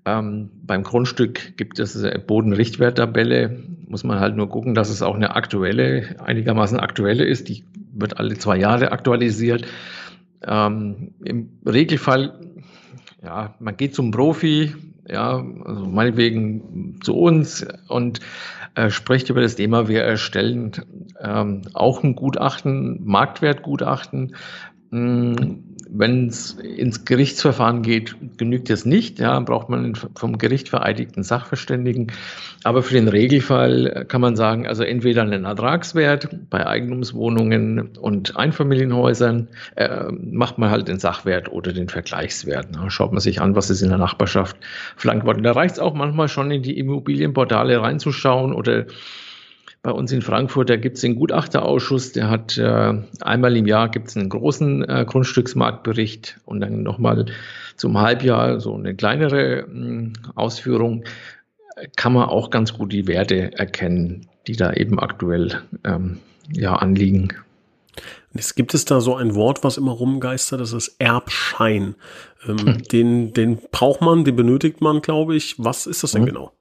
Ähm, 0.06 0.50
beim 0.64 0.84
Grundstück 0.84 1.58
gibt 1.58 1.80
es 1.80 2.04
eine 2.04 2.18
Bodenrichtwerttabelle. 2.20 3.60
Muss 3.88 4.04
man 4.04 4.20
halt 4.20 4.36
nur 4.36 4.50
gucken, 4.50 4.74
dass 4.74 4.90
es 4.90 5.02
auch 5.02 5.16
eine 5.16 5.36
aktuelle, 5.36 6.16
einigermaßen 6.24 6.80
aktuelle 6.80 7.24
ist. 7.24 7.50
Die 7.50 7.64
wird 7.94 8.18
alle 8.18 8.38
zwei 8.38 8.58
Jahre 8.58 8.92
aktualisiert. 8.92 9.66
Ähm, 10.46 11.14
Im 11.24 11.50
Regelfall, 11.66 12.40
ja, 13.24 13.56
man 13.60 13.78
geht 13.78 13.96
zum 13.96 14.12
Profi, 14.12 14.74
ja, 15.10 15.44
also 15.66 15.86
meinetwegen 15.86 17.00
zu 17.02 17.16
uns 17.16 17.66
und 17.88 18.20
äh, 18.76 18.90
spricht 18.90 19.30
über 19.30 19.42
das 19.42 19.56
Thema. 19.56 19.88
Wir 19.88 20.04
erstellen 20.04 20.72
ähm, 21.22 21.62
auch 21.74 22.04
ein 22.04 22.16
Gutachten, 22.16 23.00
Marktwertgutachten. 23.04 24.36
Mh, 24.92 25.40
hm, 25.40 25.64
wenn 25.90 26.28
es 26.28 26.54
ins 26.54 27.06
Gerichtsverfahren 27.06 27.82
geht, 27.82 28.16
genügt 28.38 28.70
es 28.70 28.86
nicht. 28.86 29.20
Ja, 29.20 29.40
braucht 29.40 29.70
man 29.70 29.96
vom 29.96 30.38
Gericht 30.38 30.70
vereidigten 30.70 31.24
Sachverständigen. 31.24 32.12
Aber 32.64 32.84
für 32.84 32.94
den 32.94 33.08
Regelfall 33.08 34.06
kann 34.08 34.22
man 34.22 34.36
sagen, 34.36 34.68
also 34.68 34.84
entweder 34.84 35.22
einen 35.22 35.46
Ertragswert 35.46 36.30
bei 36.50 36.66
Eigentumswohnungen 36.66 37.98
und 37.98 38.36
Einfamilienhäusern 38.36 39.48
äh, 39.76 40.12
macht 40.12 40.58
man 40.58 40.70
halt 40.70 40.88
den 40.88 41.00
Sachwert 41.00 41.52
oder 41.52 41.74
den 41.74 41.90
Vergleichswert. 41.90 42.72
Ne? 42.72 42.90
Schaut 42.90 43.12
man 43.12 43.22
sich 43.22 43.42
an, 43.42 43.56
was 43.56 43.70
ist 43.70 43.82
in 43.82 43.90
der 43.90 43.98
Nachbarschaft 43.98 44.58
verlangt 44.96 45.26
worden. 45.26 45.44
Da 45.44 45.54
reicht 45.54 45.76
es 45.76 45.80
auch 45.80 45.94
manchmal 45.94 46.28
schon 46.28 46.52
in 46.52 46.64
die 46.64 46.78
Immobilienportale 46.78 47.82
reinzuschauen 47.82 48.54
oder 48.54 48.86
bei 49.88 49.94
uns 49.94 50.12
in 50.12 50.22
Frankfurt, 50.22 50.70
da 50.70 50.76
gibt 50.76 50.96
es 50.98 51.02
den 51.02 51.16
Gutachterausschuss, 51.16 52.12
der 52.12 52.30
hat 52.30 52.58
äh, 52.58 52.94
einmal 53.22 53.56
im 53.56 53.66
Jahr 53.66 53.88
gibt 53.88 54.10
es 54.10 54.18
einen 54.18 54.28
großen 54.28 54.84
äh, 54.84 55.06
Grundstücksmarktbericht 55.08 56.42
und 56.44 56.60
dann 56.60 56.84
nochmal 56.84 57.28
zum 57.78 57.98
Halbjahr 57.98 58.60
so 58.60 58.76
eine 58.76 58.96
kleinere 58.96 59.60
äh, 59.60 60.12
Ausführung. 60.36 61.06
Kann 61.96 62.12
man 62.12 62.28
auch 62.28 62.50
ganz 62.50 62.74
gut 62.74 62.92
die 62.92 63.08
Werte 63.08 63.58
erkennen, 63.58 64.28
die 64.46 64.58
da 64.58 64.74
eben 64.74 65.00
aktuell 65.00 65.62
ähm, 65.86 66.18
ja, 66.52 66.76
anliegen. 66.76 67.30
Es 68.34 68.56
gibt 68.56 68.74
es 68.74 68.84
da 68.84 69.00
so 69.00 69.16
ein 69.16 69.36
Wort, 69.36 69.64
was 69.64 69.78
immer 69.78 69.94
rumgeistert, 69.94 70.60
das 70.60 70.74
ist 70.74 70.98
Erbschein. 71.00 71.96
Ähm, 72.46 72.58
hm. 72.58 72.84
den, 72.92 73.34
den 73.34 73.58
braucht 73.72 74.02
man, 74.02 74.26
den 74.26 74.36
benötigt 74.36 74.82
man, 74.82 75.02
glaube 75.02 75.38
ich. 75.38 75.56
Was 75.58 75.88
ist 75.88 76.04
das 76.04 76.12
denn 76.12 76.24
hm. 76.24 76.28
genau? 76.28 76.57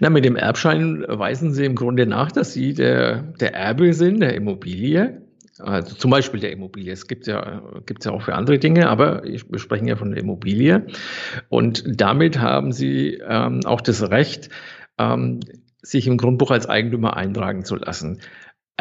Na, 0.00 0.10
mit 0.10 0.24
dem 0.24 0.36
Erbschein 0.36 1.04
weisen 1.08 1.52
Sie 1.52 1.64
im 1.64 1.74
Grunde 1.74 2.06
nach, 2.06 2.32
dass 2.32 2.52
Sie 2.52 2.74
der, 2.74 3.22
der 3.40 3.54
Erbe 3.54 3.94
sind 3.94 4.20
der 4.20 4.34
Immobilie. 4.34 5.22
Also 5.58 5.94
zum 5.94 6.10
Beispiel 6.10 6.40
der 6.40 6.52
Immobilie. 6.52 6.92
Es 6.92 7.06
gibt 7.06 7.26
ja, 7.26 7.62
gibt's 7.86 8.04
ja 8.04 8.12
auch 8.12 8.22
für 8.22 8.34
andere 8.34 8.58
Dinge, 8.58 8.88
aber 8.88 9.22
wir 9.22 9.58
sprechen 9.58 9.86
ja 9.86 9.96
von 9.96 10.10
der 10.10 10.20
Immobilie. 10.20 10.86
Und 11.48 11.84
damit 11.86 12.38
haben 12.40 12.72
Sie 12.72 13.20
ähm, 13.26 13.60
auch 13.64 13.80
das 13.80 14.10
Recht, 14.10 14.48
ähm, 14.98 15.40
sich 15.82 16.06
im 16.06 16.16
Grundbuch 16.16 16.50
als 16.50 16.68
Eigentümer 16.68 17.16
eintragen 17.16 17.64
zu 17.64 17.76
lassen. 17.76 18.20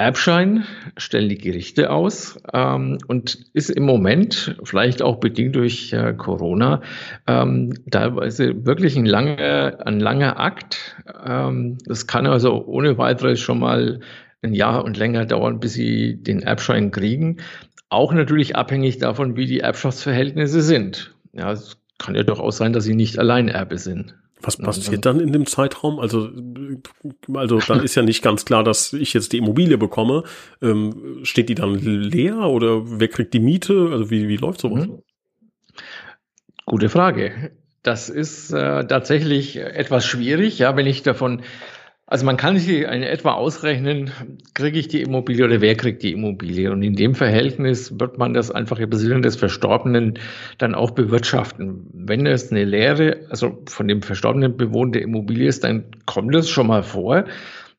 Erbschein 0.02 0.66
stellen 0.98 1.30
die 1.30 1.38
Gerichte 1.38 1.92
aus 1.92 2.40
ähm, 2.54 2.98
und 3.08 3.38
ist 3.54 3.70
im 3.70 3.84
Moment, 3.84 4.56
vielleicht 4.64 5.04
auch 5.04 5.18
bedingt 5.18 5.56
durch 5.56 5.94
äh, 5.94 6.14
Corona, 6.18 6.82
ähm, 7.28 7.74
teilweise 7.92 8.66
wirklich 8.66 8.98
ein 8.98 9.06
langer, 9.06 9.78
ein 9.86 10.00
langer 10.00 10.40
Akt. 10.40 10.96
Ähm, 11.24 11.78
das 11.86 12.08
kann 12.08 12.26
also 12.26 12.66
ohne 12.66 12.98
weiteres 12.98 13.40
schon 13.40 13.60
mal 13.60 14.00
ein 14.42 14.56
Jahr 14.56 14.84
und 14.84 14.98
länger 14.98 15.26
dauern, 15.26 15.60
bis 15.60 15.74
sie 15.74 16.16
den 16.16 16.42
Erbschein 16.42 16.90
kriegen. 16.90 17.38
Auch 17.90 18.12
natürlich 18.12 18.56
abhängig 18.56 18.98
davon, 18.98 19.36
wie 19.36 19.46
die 19.46 19.60
Erbschaftsverhältnisse 19.60 20.64
sind. 20.64 21.14
Ja, 21.32 21.52
es 21.52 21.78
kann 22.00 22.16
ja 22.16 22.24
durchaus 22.24 22.58
sein, 22.58 22.74
dass 22.74 22.86
sie 22.86 22.96
nicht 22.96 23.20
Alleinerbe 23.20 23.78
sind. 23.78 24.16
Was 24.44 24.58
passiert 24.58 25.06
dann 25.06 25.20
in 25.20 25.32
dem 25.32 25.46
Zeitraum? 25.46 26.00
Also, 26.00 26.30
also 27.34 27.60
dann 27.60 27.84
ist 27.84 27.96
ja 27.96 28.02
nicht 28.02 28.22
ganz 28.22 28.46
klar, 28.46 28.64
dass 28.64 28.94
ich 28.94 29.14
jetzt 29.14 29.34
die 29.34 29.38
Immobilie 29.38 29.78
bekomme. 29.78 30.24
Ähm, 30.62 31.20
steht 31.24 31.50
die 31.50 31.56
dann 31.56 31.76
leer 31.76 32.40
oder 32.40 33.00
wer 33.00 33.08
kriegt 33.08 33.34
die 33.34 33.40
Miete? 33.40 33.90
Also 33.92 34.10
wie, 34.10 34.28
wie 34.28 34.38
läuft 34.38 34.62
sowas? 34.62 34.88
Mhm. 34.88 35.02
Gute 36.66 36.90
Frage. 36.90 37.52
das 37.84 38.10
ist 38.10 38.52
äh, 38.52 38.86
tatsächlich 38.86 39.58
etwas 39.58 40.06
schwierig, 40.06 40.60
ja, 40.60 40.76
wenn 40.76 40.86
ich 40.86 41.04
davon 41.04 41.42
also 42.12 42.26
man 42.26 42.36
kann 42.36 42.58
sich 42.58 42.82
in 42.82 43.04
etwa 43.04 43.36
ausrechnen, 43.36 44.12
kriege 44.54 44.78
ich 44.78 44.90
die 44.90 45.02
Immobilie 45.02 45.46
oder 45.46 45.62
wer 45.62 45.76
kriegt 45.76 46.04
die 46.04 46.12
Immobilie? 46.12 46.70
Und 46.70 46.84
in 46.84 46.98
dem 46.98 47.16
Verhältnis 47.16 48.02
wird 48.02 48.18
man 48.18 48.34
das 48.34 48.52
einfach 48.52 48.80
im 48.80 48.92
Sinne 48.92 49.22
des 49.22 49.38
Verstorbenen 49.38 50.20
dann 50.58 50.76
auch 50.76 50.92
bewirtschaften. 50.92 51.88
Wenn 51.94 52.26
es 52.28 52.52
eine 52.52 52.66
leere, 52.66 53.22
also 53.30 53.64
von 53.66 53.88
dem 53.88 54.02
Verstorbenen 54.02 54.58
bewohnte 54.58 55.00
Immobilie 55.00 55.48
ist, 55.48 55.64
dann 55.64 55.86
kommt 56.06 56.36
es 56.36 56.50
schon 56.50 56.68
mal 56.68 56.84
vor. 56.84 57.24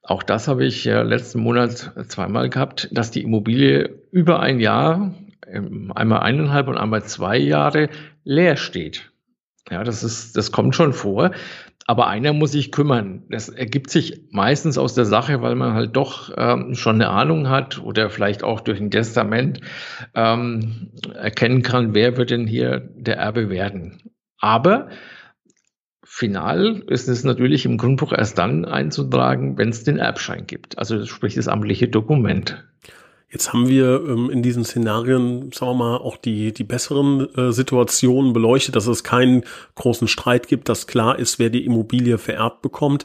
Auch 0.02 0.22
das 0.22 0.48
habe 0.48 0.64
ich 0.64 0.82
ja 0.86 1.02
letzten 1.02 1.40
Monat 1.40 1.92
zweimal 2.08 2.48
gehabt, 2.48 2.88
dass 2.90 3.10
die 3.10 3.24
Immobilie 3.24 3.90
über 4.12 4.40
ein 4.40 4.60
Jahr, 4.60 5.14
ähm, 5.46 5.92
einmal 5.94 6.20
eineinhalb 6.20 6.68
und 6.68 6.78
einmal 6.78 7.04
zwei 7.04 7.36
Jahre 7.36 7.90
leer 8.24 8.56
steht. 8.56 9.12
Ja, 9.70 9.84
das 9.84 10.02
ist, 10.02 10.36
das 10.36 10.52
kommt 10.52 10.74
schon 10.74 10.92
vor. 10.92 11.32
Aber 11.86 12.06
einer 12.06 12.32
muss 12.32 12.52
sich 12.52 12.70
kümmern. 12.70 13.24
Das 13.28 13.48
ergibt 13.48 13.90
sich 13.90 14.22
meistens 14.30 14.78
aus 14.78 14.94
der 14.94 15.04
Sache, 15.04 15.42
weil 15.42 15.56
man 15.56 15.74
halt 15.74 15.96
doch 15.96 16.32
ähm, 16.36 16.74
schon 16.74 16.96
eine 16.96 17.10
Ahnung 17.10 17.48
hat 17.48 17.82
oder 17.82 18.08
vielleicht 18.08 18.44
auch 18.44 18.60
durch 18.60 18.80
ein 18.80 18.90
Testament 18.90 19.60
ähm, 20.14 20.92
erkennen 21.14 21.62
kann, 21.62 21.94
wer 21.94 22.16
wird 22.16 22.30
denn 22.30 22.46
hier 22.46 22.80
der 22.80 23.16
Erbe 23.16 23.50
werden. 23.50 24.00
Aber 24.38 24.88
final 26.04 26.82
ist 26.88 27.08
es 27.08 27.24
natürlich 27.24 27.64
im 27.64 27.78
Grundbuch 27.78 28.12
erst 28.12 28.38
dann 28.38 28.64
einzutragen, 28.64 29.58
wenn 29.58 29.70
es 29.70 29.82
den 29.82 29.98
Erbschein 29.98 30.46
gibt. 30.46 30.78
Also 30.78 31.04
sprich 31.06 31.34
das 31.34 31.48
amtliche 31.48 31.88
Dokument. 31.88 32.64
Jetzt 33.32 33.54
haben 33.54 33.66
wir 33.66 34.04
ähm, 34.06 34.28
in 34.28 34.42
diesen 34.42 34.62
Szenarien, 34.62 35.52
sagen 35.52 35.72
wir 35.72 35.84
mal, 35.84 35.96
auch 35.96 36.18
die, 36.18 36.52
die 36.52 36.64
besseren 36.64 37.34
äh, 37.34 37.50
Situationen 37.50 38.34
beleuchtet, 38.34 38.76
dass 38.76 38.86
es 38.86 39.04
keinen 39.04 39.44
großen 39.74 40.06
Streit 40.06 40.48
gibt, 40.48 40.68
dass 40.68 40.86
klar 40.86 41.18
ist, 41.18 41.38
wer 41.38 41.48
die 41.48 41.64
Immobilie 41.64 42.18
vererbt 42.18 42.60
bekommt. 42.60 43.04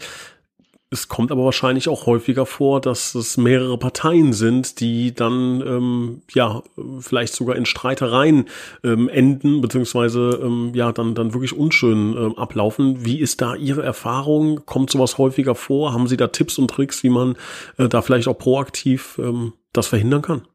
Es 0.90 1.08
kommt 1.10 1.32
aber 1.32 1.44
wahrscheinlich 1.44 1.90
auch 1.90 2.06
häufiger 2.06 2.46
vor, 2.46 2.80
dass 2.80 3.14
es 3.14 3.36
mehrere 3.36 3.78
Parteien 3.78 4.32
sind, 4.32 4.80
die 4.80 5.14
dann 5.14 5.62
ähm, 5.62 6.22
ja 6.34 6.62
vielleicht 7.00 7.34
sogar 7.34 7.58
in 7.58 7.66
Streitereien 7.66 8.46
ähm, 8.84 9.10
enden, 9.10 9.60
beziehungsweise 9.60 10.40
ähm, 10.42 10.72
ja 10.74 10.94
dann 10.94 11.14
dann 11.14 11.34
wirklich 11.34 11.58
unschön 11.58 12.16
ähm, 12.18 12.38
ablaufen. 12.38 13.06
Wie 13.06 13.20
ist 13.20 13.42
da 13.42 13.56
Ihre 13.56 13.84
Erfahrung? 13.84 14.66
Kommt 14.66 14.90
sowas 14.90 15.18
häufiger 15.18 15.56
vor? 15.56 15.94
Haben 15.94 16.08
Sie 16.08 16.18
da 16.18 16.28
Tipps 16.28 16.58
und 16.58 16.70
Tricks, 16.70 17.04
wie 17.04 17.10
man 17.10 17.36
äh, 17.78 17.90
da 17.90 18.02
vielleicht 18.02 18.30
auch 18.30 18.38
proaktiv 18.38 19.20
ähm, 19.22 19.54
das 19.78 19.88
verhindern 19.88 20.22
kann? 20.22 20.48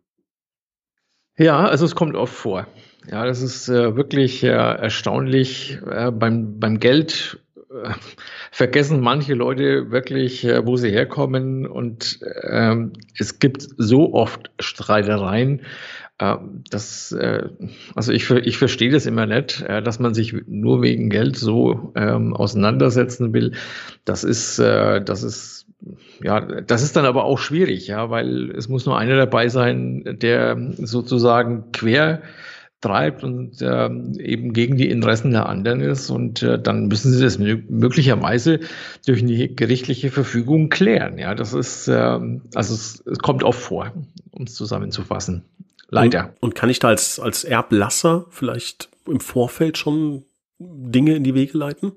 Ja, 1.38 1.64
also 1.64 1.84
es 1.84 1.94
kommt 1.94 2.14
oft 2.14 2.34
vor. 2.34 2.66
Ja, 3.10 3.24
das 3.24 3.42
ist 3.42 3.68
äh, 3.68 3.96
wirklich 3.96 4.44
äh, 4.44 4.48
erstaunlich. 4.48 5.78
Äh, 5.90 6.10
beim, 6.10 6.60
beim 6.60 6.78
Geld 6.78 7.40
äh, 7.56 7.90
vergessen 8.52 9.00
manche 9.00 9.34
Leute 9.34 9.90
wirklich, 9.90 10.44
äh, 10.44 10.64
wo 10.66 10.76
sie 10.76 10.90
herkommen. 10.90 11.66
Und 11.66 12.20
ähm, 12.42 12.92
es 13.18 13.38
gibt 13.38 13.66
so 13.76 14.12
oft 14.12 14.50
Streitereien. 14.60 15.62
Äh, 16.22 16.36
das, 16.70 17.10
äh, 17.12 17.48
also 17.96 18.12
ich, 18.12 18.30
ich 18.30 18.56
verstehe 18.56 18.90
das 18.90 19.06
immer 19.06 19.26
nicht, 19.26 19.62
äh, 19.62 19.82
dass 19.82 19.98
man 19.98 20.14
sich 20.14 20.34
nur 20.46 20.80
wegen 20.80 21.10
Geld 21.10 21.36
so 21.36 21.92
ähm, 21.96 22.34
auseinandersetzen 22.34 23.32
will. 23.34 23.52
Das 24.04 24.22
ist, 24.22 24.58
äh, 24.60 25.02
das 25.02 25.24
ist 25.24 25.66
ja, 26.22 26.40
das 26.40 26.84
ist 26.84 26.94
dann 26.94 27.06
aber 27.06 27.24
auch 27.24 27.38
schwierig, 27.38 27.88
ja, 27.88 28.08
weil 28.08 28.52
es 28.52 28.68
muss 28.68 28.86
nur 28.86 28.96
einer 28.96 29.16
dabei 29.16 29.48
sein, 29.48 30.16
der 30.22 30.56
sozusagen 30.76 31.72
quer 31.72 32.22
treibt 32.80 33.24
und 33.24 33.62
äh, 33.62 33.86
eben 34.20 34.52
gegen 34.52 34.76
die 34.76 34.90
Interessen 34.90 35.32
der 35.32 35.48
anderen 35.48 35.80
ist. 35.80 36.10
Und 36.10 36.42
äh, 36.42 36.60
dann 36.60 36.86
müssen 36.88 37.12
sie 37.12 37.22
das 37.22 37.38
möglicherweise 37.38 38.60
durch 39.06 39.22
eine 39.22 39.48
gerichtliche 39.48 40.10
Verfügung 40.10 40.68
klären. 40.68 41.18
Ja, 41.18 41.34
das 41.34 41.54
ist, 41.54 41.88
äh, 41.88 41.92
also 42.54 42.74
es, 42.74 43.02
es 43.06 43.18
kommt 43.18 43.42
oft 43.42 43.60
vor, 43.60 43.92
um 44.30 44.44
es 44.44 44.54
zusammenzufassen. 44.54 45.44
Leider. 45.92 46.24
Und, 46.40 46.42
und 46.42 46.54
kann 46.54 46.70
ich 46.70 46.78
da 46.78 46.88
als, 46.88 47.20
als 47.20 47.44
Erblasser 47.44 48.26
vielleicht 48.30 48.88
im 49.06 49.20
Vorfeld 49.20 49.78
schon 49.78 50.24
Dinge 50.58 51.14
in 51.14 51.22
die 51.22 51.34
Wege 51.34 51.56
leiten? 51.56 51.92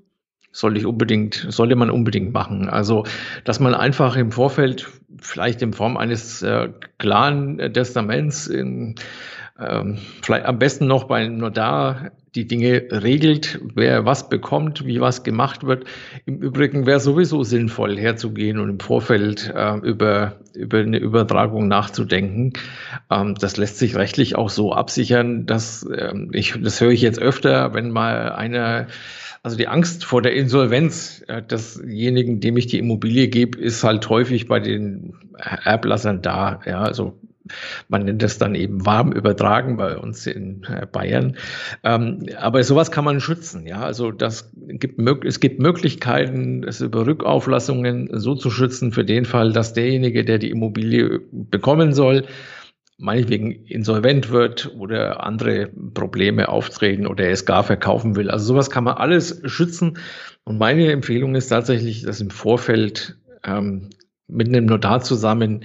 sollte 0.55 0.79
ich 0.79 0.85
unbedingt, 0.85 1.45
sollte 1.49 1.75
man 1.75 1.89
unbedingt 1.89 2.31
machen. 2.31 2.69
Also, 2.69 3.03
dass 3.43 3.59
man 3.59 3.75
einfach 3.75 4.15
im 4.15 4.31
Vorfeld 4.31 4.87
vielleicht 5.19 5.61
in 5.61 5.73
Form 5.73 5.97
eines 5.97 6.41
äh, 6.43 6.69
klaren 6.97 7.57
Testaments 7.73 8.47
in, 8.47 8.95
ähm, 9.59 9.97
vielleicht 10.21 10.45
am 10.45 10.59
besten 10.59 10.87
noch 10.87 11.05
bei 11.05 11.27
Notar 11.27 12.11
die 12.35 12.47
Dinge 12.47 12.83
regelt, 12.91 13.61
wer 13.73 14.05
was 14.05 14.27
bekommt, 14.27 14.85
wie 14.85 14.99
was 14.99 15.23
gemacht 15.23 15.65
wird. 15.65 15.85
Im 16.25 16.41
Übrigen 16.41 16.85
wäre 16.85 16.99
sowieso 16.99 17.43
sinnvoll, 17.43 17.97
herzugehen 17.97 18.59
und 18.59 18.69
im 18.69 18.79
Vorfeld 18.79 19.53
äh, 19.55 19.77
über, 19.77 20.33
über 20.53 20.79
eine 20.79 20.97
Übertragung 20.97 21.69
nachzudenken. 21.69 22.53
Ähm, 23.09 23.35
das 23.35 23.55
lässt 23.55 23.77
sich 23.77 23.95
rechtlich 23.95 24.35
auch 24.35 24.49
so 24.49 24.73
absichern, 24.73 25.45
dass 25.45 25.87
ähm, 25.97 26.31
ich, 26.33 26.55
das 26.61 26.81
höre 26.81 26.91
ich 26.91 27.01
jetzt 27.01 27.19
öfter, 27.19 27.73
wenn 27.73 27.91
mal 27.91 28.33
einer 28.33 28.87
also 29.41 29.57
die 29.57 29.67
Angst 29.67 30.05
vor 30.05 30.23
der 30.23 30.33
Insolvenz 30.33 31.23
äh, 31.27 31.41
desjenigen, 31.41 32.39
dem 32.39 32.57
ich 32.57 32.65
die 32.65 32.79
Immobilie 32.79 33.27
gebe, 33.27 33.59
ist 33.59 33.83
halt 33.83 34.09
häufig 34.09 34.47
bei 34.47 34.59
den 34.59 35.13
Erblassern 35.37 36.23
da. 36.23 36.61
Ja, 36.65 36.81
also 36.81 37.13
man 37.87 38.05
nennt 38.05 38.21
das 38.21 38.37
dann 38.37 38.55
eben 38.55 38.85
warm 38.85 39.11
übertragen 39.11 39.77
bei 39.77 39.97
uns 39.97 40.25
in 40.27 40.63
äh, 40.63 40.85
Bayern. 40.85 41.37
Ähm, 41.83 42.25
aber 42.37 42.63
sowas 42.63 42.91
kann 42.91 43.05
man 43.05 43.19
schützen. 43.19 43.67
Ja, 43.67 43.81
also 43.81 44.11
das 44.11 44.51
gibt, 44.55 44.99
es 45.25 45.39
gibt 45.39 45.59
Möglichkeiten, 45.59 46.63
es 46.63 46.81
über 46.81 47.05
Rückauflassungen 47.05 48.09
so 48.13 48.35
zu 48.35 48.49
schützen 48.49 48.91
für 48.91 49.05
den 49.05 49.25
Fall, 49.25 49.53
dass 49.53 49.73
derjenige, 49.73 50.25
der 50.25 50.37
die 50.37 50.49
Immobilie 50.49 51.21
bekommen 51.31 51.93
soll, 51.93 52.25
meinetwegen 52.97 53.51
insolvent 53.51 54.31
wird 54.31 54.71
oder 54.77 55.23
andere 55.23 55.67
Probleme 55.93 56.49
auftreten 56.49 57.07
oder 57.07 57.25
er 57.25 57.31
es 57.31 57.45
gar 57.45 57.63
verkaufen 57.63 58.15
will. 58.15 58.29
Also 58.29 58.45
sowas 58.45 58.69
kann 58.69 58.85
man 58.85 58.95
alles 58.95 59.41
schützen. 59.45 59.97
Und 60.45 60.57
meine 60.57 60.91
Empfehlung 60.91 61.35
ist 61.35 61.49
tatsächlich, 61.49 62.03
das 62.03 62.21
im 62.21 62.29
Vorfeld 62.29 63.17
ähm, 63.43 63.89
mit 64.27 64.47
einem 64.47 64.65
Notar 64.65 65.01
zusammen 65.01 65.63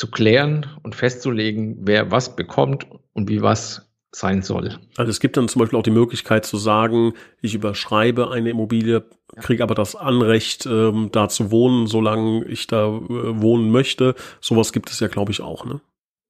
zu 0.00 0.10
klären 0.10 0.66
und 0.82 0.94
festzulegen, 0.94 1.76
wer 1.82 2.10
was 2.10 2.34
bekommt 2.34 2.86
und 3.12 3.28
wie 3.28 3.42
was 3.42 3.86
sein 4.12 4.40
soll. 4.42 4.78
Also 4.96 5.10
es 5.10 5.20
gibt 5.20 5.36
dann 5.36 5.46
zum 5.46 5.60
Beispiel 5.60 5.78
auch 5.78 5.84
die 5.84 5.90
Möglichkeit 5.90 6.46
zu 6.46 6.56
sagen, 6.56 7.12
ich 7.42 7.54
überschreibe 7.54 8.30
eine 8.30 8.50
Immobilie, 8.50 9.04
kriege 9.36 9.62
aber 9.62 9.74
das 9.74 9.94
Anrecht, 9.94 10.64
ähm, 10.66 11.10
da 11.12 11.28
zu 11.28 11.50
wohnen, 11.50 11.86
solange 11.86 12.44
ich 12.46 12.66
da 12.66 12.86
äh, 12.86 13.00
wohnen 13.08 13.70
möchte. 13.70 14.14
Sowas 14.40 14.72
gibt 14.72 14.90
es 14.90 15.00
ja, 15.00 15.08
glaube 15.08 15.32
ich, 15.32 15.42
auch, 15.42 15.66
ne? 15.66 15.80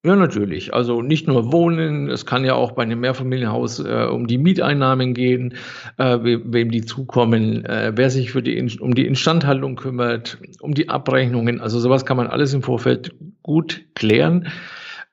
Ja, 0.03 0.17
natürlich. 0.17 0.73
Also 0.73 1.03
nicht 1.03 1.27
nur 1.29 1.53
Wohnen, 1.53 2.09
es 2.09 2.25
kann 2.25 2.43
ja 2.43 2.55
auch 2.55 2.73
bei 2.73 2.85
einem 2.85 3.01
Mehrfamilienhaus 3.01 3.81
äh, 3.81 4.07
um 4.11 4.27
die 4.27 4.39
Mieteinnahmen 4.39 5.13
gehen, 5.13 5.57
äh, 5.99 6.19
we 6.23 6.41
wem 6.43 6.71
die 6.71 6.87
zukommen, 6.87 7.67
äh, 7.67 7.93
wer 7.95 8.09
sich 8.09 8.33
für 8.33 8.43
die 8.43 8.57
In 8.57 8.71
um 8.81 8.95
die 8.95 9.07
Instandhaltung 9.07 9.77
kümmert, 9.77 10.39
um 10.61 10.73
die 10.73 10.89
Abrechnungen. 10.89 11.61
Also 11.61 11.79
sowas 11.81 12.07
kann 12.07 12.17
man 12.17 12.29
alles 12.29 12.55
im 12.55 12.63
Vorfeld 12.63 13.15
gut 13.43 13.85
klären. 13.95 14.49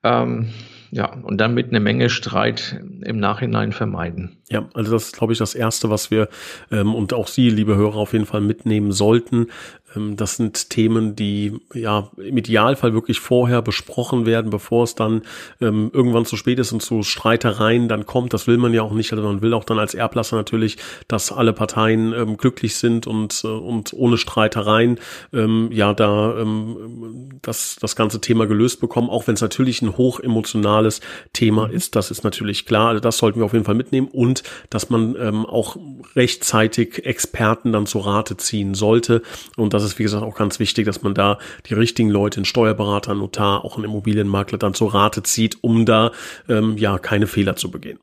Ähm, 0.04 0.54
ja, 0.92 1.14
und 1.22 1.42
damit 1.42 1.68
eine 1.68 1.82
Menge 1.82 2.10
Streit 2.10 2.80
im 3.04 3.18
Nachhinein 3.20 3.74
vermeiden. 3.74 4.37
Ja, 4.50 4.66
also 4.74 4.92
das 4.94 5.08
ist, 5.08 5.18
glaube 5.18 5.34
ich, 5.34 5.40
das 5.40 5.56
Erste, 5.56 5.90
was 5.90 6.10
wir 6.10 6.30
ähm, 6.72 6.96
und 6.96 7.14
auch 7.14 7.28
Sie, 7.28 7.50
liebe 7.50 7.76
Hörer, 7.76 7.98
auf 7.98 8.14
jeden 8.14 8.26
Fall 8.26 8.40
mitnehmen 8.40 8.94
sollten. 8.94 9.48
Ähm, 9.96 10.16
das 10.16 10.36
sind 10.38 10.70
Themen, 10.70 11.16
die 11.16 11.60
ja 11.74 12.10
im 12.18 12.38
Idealfall 12.38 12.94
wirklich 12.94 13.20
vorher 13.20 13.62
besprochen 13.62 14.26
werden, 14.26 14.50
bevor 14.50 14.84
es 14.84 14.96
dann 14.96 15.22
ähm, 15.62 15.92
irgendwann 15.94 16.26
zu 16.26 16.36
spät 16.38 16.60
ist 16.60 16.72
und 16.72 16.82
zu 16.82 17.04
Streitereien 17.04 17.88
dann 17.88 18.06
kommt. 18.06 18.34
Das 18.34 18.48
will 18.48 18.58
man 18.58 18.74
ja 18.74 18.82
auch 18.82 18.92
nicht. 18.92 19.12
Also 19.12 19.24
man 19.24 19.42
will 19.42 19.54
auch 19.54 19.64
dann 19.64 19.80
als 19.80 19.94
Erblasser 19.94 20.36
natürlich, 20.36 20.78
dass 21.08 21.32
alle 21.32 21.54
Parteien 21.54 22.14
ähm, 22.14 22.38
glücklich 22.38 22.76
sind 22.76 23.08
und, 23.08 23.42
äh, 23.44 23.48
und 23.48 23.94
ohne 23.94 24.18
Streitereien 24.18 25.00
ähm, 25.34 25.70
ja 25.72 25.94
da 25.94 26.38
ähm, 26.38 27.40
das, 27.42 27.78
das 27.80 27.96
ganze 27.96 28.22
Thema 28.22 28.48
gelöst 28.48 28.82
bekommen, 28.82 29.10
auch 29.10 29.28
wenn 29.28 29.36
es 29.36 29.42
natürlich 29.42 29.82
ein 29.82 29.98
hoch 29.98 30.20
emotionales 30.20 31.02
Thema 31.34 31.68
mhm. 31.68 31.74
ist. 31.74 31.96
Das 31.96 32.12
ist 32.12 32.24
natürlich 32.24 32.66
klar. 32.66 32.90
Also 32.90 33.00
das 33.00 33.18
sollten 33.18 33.40
wir 33.40 33.46
auf 33.46 33.54
jeden 33.54 33.66
Fall 33.66 33.76
mitnehmen 33.76 34.08
und 34.12 34.37
dass 34.70 34.90
man 34.90 35.16
ähm, 35.20 35.46
auch 35.46 35.78
rechtzeitig 36.16 37.06
Experten 37.06 37.72
dann 37.72 37.86
zu 37.86 38.00
Rate 38.00 38.38
ziehen 38.38 38.74
sollte 38.74 39.22
und 39.56 39.74
das 39.74 39.84
ist, 39.84 40.00
wie 40.00 40.04
gesagt, 40.04 40.24
auch 40.24 40.36
ganz 40.36 40.60
wichtig, 40.60 40.86
dass 40.86 41.02
man 41.02 41.14
da 41.14 41.40
die 41.68 41.74
richtigen 41.74 42.10
Leute, 42.10 42.38
einen 42.38 42.46
Steuerberater, 42.46 43.12
einen 43.12 43.20
Notar, 43.20 43.64
auch 43.64 43.76
einen 43.76 43.86
Immobilienmakler 43.86 44.58
dann 44.58 44.74
zur 44.74 44.94
Rate 44.94 45.24
zieht, 45.24 45.58
um 45.62 45.86
da 45.86 46.12
ähm, 46.50 46.78
ja 46.78 46.98
keine 46.98 47.28
Fehler 47.28 47.56
zu 47.56 47.72
begehen. 47.72 48.00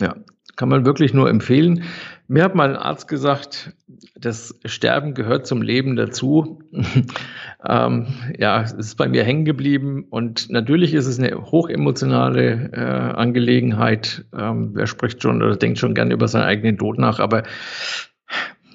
Ja, 0.00 0.16
kann 0.56 0.68
man 0.68 0.84
wirklich 0.84 1.14
nur 1.14 1.28
empfehlen. 1.28 1.84
Mir 2.28 2.44
hat 2.44 2.54
mal 2.54 2.70
ein 2.70 2.76
Arzt 2.76 3.08
gesagt, 3.08 3.74
das 4.16 4.58
Sterben 4.64 5.14
gehört 5.14 5.46
zum 5.46 5.60
Leben 5.60 5.96
dazu. 5.96 6.62
ähm, 7.68 8.06
ja, 8.38 8.62
es 8.62 8.72
ist 8.72 8.96
bei 8.96 9.08
mir 9.08 9.24
hängen 9.24 9.44
geblieben 9.44 10.06
und 10.08 10.48
natürlich 10.50 10.94
ist 10.94 11.06
es 11.06 11.18
eine 11.18 11.50
hochemotionale 11.50 12.70
äh, 12.72 12.80
Angelegenheit. 12.80 14.24
Ähm, 14.36 14.70
wer 14.74 14.86
spricht 14.86 15.22
schon 15.22 15.42
oder 15.42 15.56
denkt 15.56 15.78
schon 15.78 15.94
gerne 15.94 16.14
über 16.14 16.28
seinen 16.28 16.44
eigenen 16.44 16.78
Tod 16.78 16.98
nach, 16.98 17.18
aber 17.18 17.42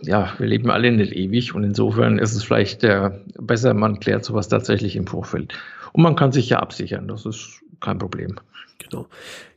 ja, 0.01 0.33
wir 0.37 0.47
leben 0.47 0.69
alle 0.69 0.91
nicht 0.91 1.13
ewig 1.13 1.55
und 1.55 1.63
insofern 1.63 2.19
ist 2.19 2.35
es 2.35 2.43
vielleicht 2.43 2.83
äh, 2.83 3.09
besser, 3.39 3.73
man 3.73 3.99
klärt 3.99 4.23
sowas 4.23 4.47
tatsächlich 4.47 4.95
im 4.95 5.07
Vorfeld. 5.07 5.53
Und 5.93 6.03
man 6.03 6.15
kann 6.15 6.31
sich 6.31 6.49
ja 6.49 6.59
absichern, 6.59 7.07
das 7.07 7.25
ist 7.25 7.63
kein 7.79 7.97
Problem. 7.97 8.39
Genau. 8.79 9.07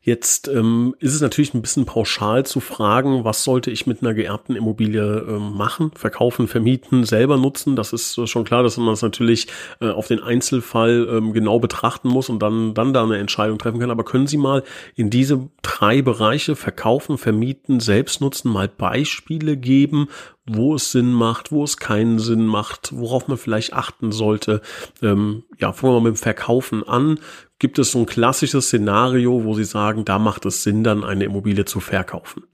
Jetzt 0.03 0.49
ähm, 0.49 0.97
ist 0.99 1.15
es 1.15 1.21
natürlich 1.21 1.53
ein 1.53 1.61
bisschen 1.61 1.85
pauschal 1.85 2.47
zu 2.47 2.61
fragen, 2.61 3.23
was 3.25 3.45
sollte 3.45 3.71
ich 3.71 3.87
mit 3.87 4.00
einer 4.00 4.15
geerbten 4.15 4.57
Immobilie 4.57 5.27
ähm, 5.29 5.53
machen? 5.53 5.91
Verkaufen, 5.95 6.49
vermieten, 6.49 7.05
selber 7.05 7.37
nutzen? 7.37 7.77
Das 7.77 7.93
ist 7.93 8.19
schon 8.27 8.45
klar, 8.45 8.62
dass 8.62 8.79
man 8.79 8.87
das 8.87 9.03
natürlich 9.03 9.49
äh, 9.81 9.91
auf 9.91 10.09
den 10.09 10.21
Einzelfall 10.21 11.07
ähm, 11.11 11.35
genau 11.35 11.61
betrachten 11.61 12.09
muss 12.09 12.31
und 12.31 12.41
dann, 12.43 12.73
dann 12.73 12.95
da 12.95 13.05
eine 13.05 13.19
Entscheidung 13.19 13.59
treffen 13.59 13.79
kann. 13.79 13.91
Aber 13.91 14.05
können 14.05 14.27
Sie 14.27 14.39
mal 14.39 14.65
in 14.97 15.11
diese 15.11 15.50
drei 15.61 16.00
Bereiche, 16.00 16.57
verkaufen, 16.57 17.19
vermieten, 17.19 17.79
selbst 17.79 18.23
nutzen, 18.23 18.50
mal 18.50 18.69
Beispiele 18.69 19.59
geben, 19.59 20.09
wo 20.57 20.75
es 20.75 20.92
Sinn 20.92 21.12
macht, 21.12 21.52
wo 21.52 21.64
es 21.64 21.76
keinen 21.76 22.19
Sinn 22.19 22.47
macht, 22.47 22.90
worauf 22.92 23.28
man 23.28 23.38
vielleicht 23.38 23.73
achten 23.73 24.12
sollte. 24.12 24.61
Ähm, 25.02 25.45
ja, 25.59 25.73
fangen 25.73 25.92
wir 25.92 26.00
mal 26.00 26.11
mit 26.11 26.19
dem 26.19 26.23
Verkaufen 26.23 26.87
an. 26.87 27.19
Gibt 27.59 27.78
es 27.78 27.92
so 27.92 28.00
ein 28.00 28.07
klassisches 28.07 28.66
Szenario, 28.66 29.45
wo 29.45 29.54
Sie 29.54 29.64
sagen, 29.64 30.04
da 30.04 30.19
macht 30.19 30.47
es 30.47 30.62
Sinn, 30.62 30.83
dann 30.83 31.04
eine 31.04 31.25
Immobilie 31.25 31.64
zu 31.64 31.80
verkaufen? 31.80 32.45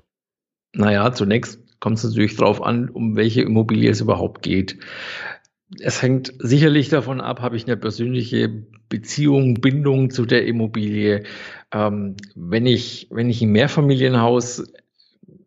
Naja, 0.74 1.12
zunächst 1.12 1.60
kommt 1.80 1.98
es 1.98 2.04
natürlich 2.04 2.36
darauf 2.36 2.62
an, 2.62 2.88
um 2.88 3.16
welche 3.16 3.42
Immobilie 3.42 3.90
es 3.90 4.00
überhaupt 4.00 4.42
geht. 4.42 4.78
Es 5.80 6.02
hängt 6.02 6.32
sicherlich 6.38 6.88
davon 6.90 7.20
ab, 7.20 7.40
habe 7.40 7.56
ich 7.56 7.66
eine 7.66 7.76
persönliche 7.76 8.66
Beziehung, 8.88 9.54
Bindung 9.54 10.10
zu 10.10 10.26
der 10.26 10.46
Immobilie. 10.46 11.24
Ähm, 11.72 12.16
wenn 12.34 12.66
ich, 12.66 13.08
wenn 13.10 13.30
ich 13.30 13.42
ein 13.42 13.50
Mehrfamilienhaus 13.50 14.64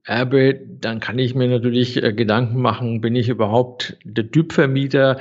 erbe, 0.09 0.59
dann 0.81 0.99
kann 0.99 1.19
ich 1.19 1.35
mir 1.35 1.47
natürlich 1.47 2.01
äh, 2.01 2.13
Gedanken 2.13 2.61
machen, 2.61 2.99
bin 2.99 3.15
ich 3.15 3.29
überhaupt 3.29 3.97
der 4.03 4.29
Typ 4.31 4.53
Vermieter, 4.53 5.19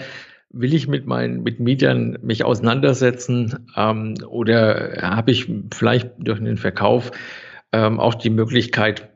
will 0.50 0.72
ich 0.72 0.88
mit 0.88 1.06
meinen 1.06 1.42
mit 1.42 1.60
Mietern 1.60 2.18
mich 2.22 2.44
auseinandersetzen 2.44 3.66
ähm, 3.76 4.14
oder 4.26 4.98
habe 5.02 5.30
ich 5.30 5.50
vielleicht 5.72 6.10
durch 6.18 6.38
den 6.38 6.56
Verkauf 6.56 7.10
ähm, 7.72 8.00
auch 8.00 8.14
die 8.14 8.30
Möglichkeit, 8.30 9.08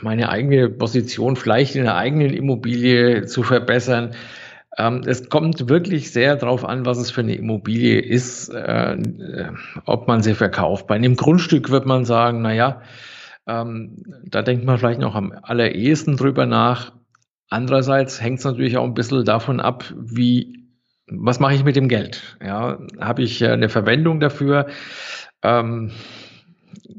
meine 0.00 0.30
eigene 0.30 0.70
Position 0.70 1.36
vielleicht 1.36 1.76
in 1.76 1.82
der 1.82 1.96
eigenen 1.96 2.32
Immobilie 2.32 3.26
zu 3.26 3.42
verbessern. 3.42 4.14
Ähm, 4.78 5.02
es 5.04 5.28
kommt 5.28 5.68
wirklich 5.68 6.12
sehr 6.12 6.36
darauf 6.36 6.64
an, 6.64 6.86
was 6.86 6.96
es 6.96 7.10
für 7.10 7.20
eine 7.20 7.34
Immobilie 7.34 8.00
ist, 8.00 8.48
äh, 8.48 8.96
ob 9.84 10.08
man 10.08 10.22
sie 10.22 10.34
verkauft. 10.34 10.86
Bei 10.86 10.94
einem 10.94 11.16
Grundstück 11.16 11.70
wird 11.70 11.84
man 11.84 12.06
sagen, 12.06 12.40
na 12.40 12.54
ja, 12.54 12.80
ähm, 13.46 14.02
da 14.24 14.42
denkt 14.42 14.64
man 14.64 14.78
vielleicht 14.78 15.00
noch 15.00 15.14
am 15.14 15.32
allerersten 15.42 16.16
drüber 16.16 16.46
nach, 16.46 16.92
Andererseits 17.54 18.20
hängt 18.20 18.40
es 18.40 18.44
natürlich 18.44 18.76
auch 18.76 18.84
ein 18.84 18.94
bisschen 18.94 19.24
davon 19.24 19.60
ab, 19.60 19.84
wie, 19.96 20.66
was 21.06 21.38
mache 21.38 21.54
ich 21.54 21.62
mit 21.62 21.76
dem 21.76 21.88
Geld? 21.88 22.36
Ja, 22.44 22.78
habe 22.98 23.22
ich 23.22 23.40
äh, 23.42 23.48
eine 23.48 23.68
Verwendung 23.68 24.18
dafür? 24.18 24.66
Ähm, 25.42 25.92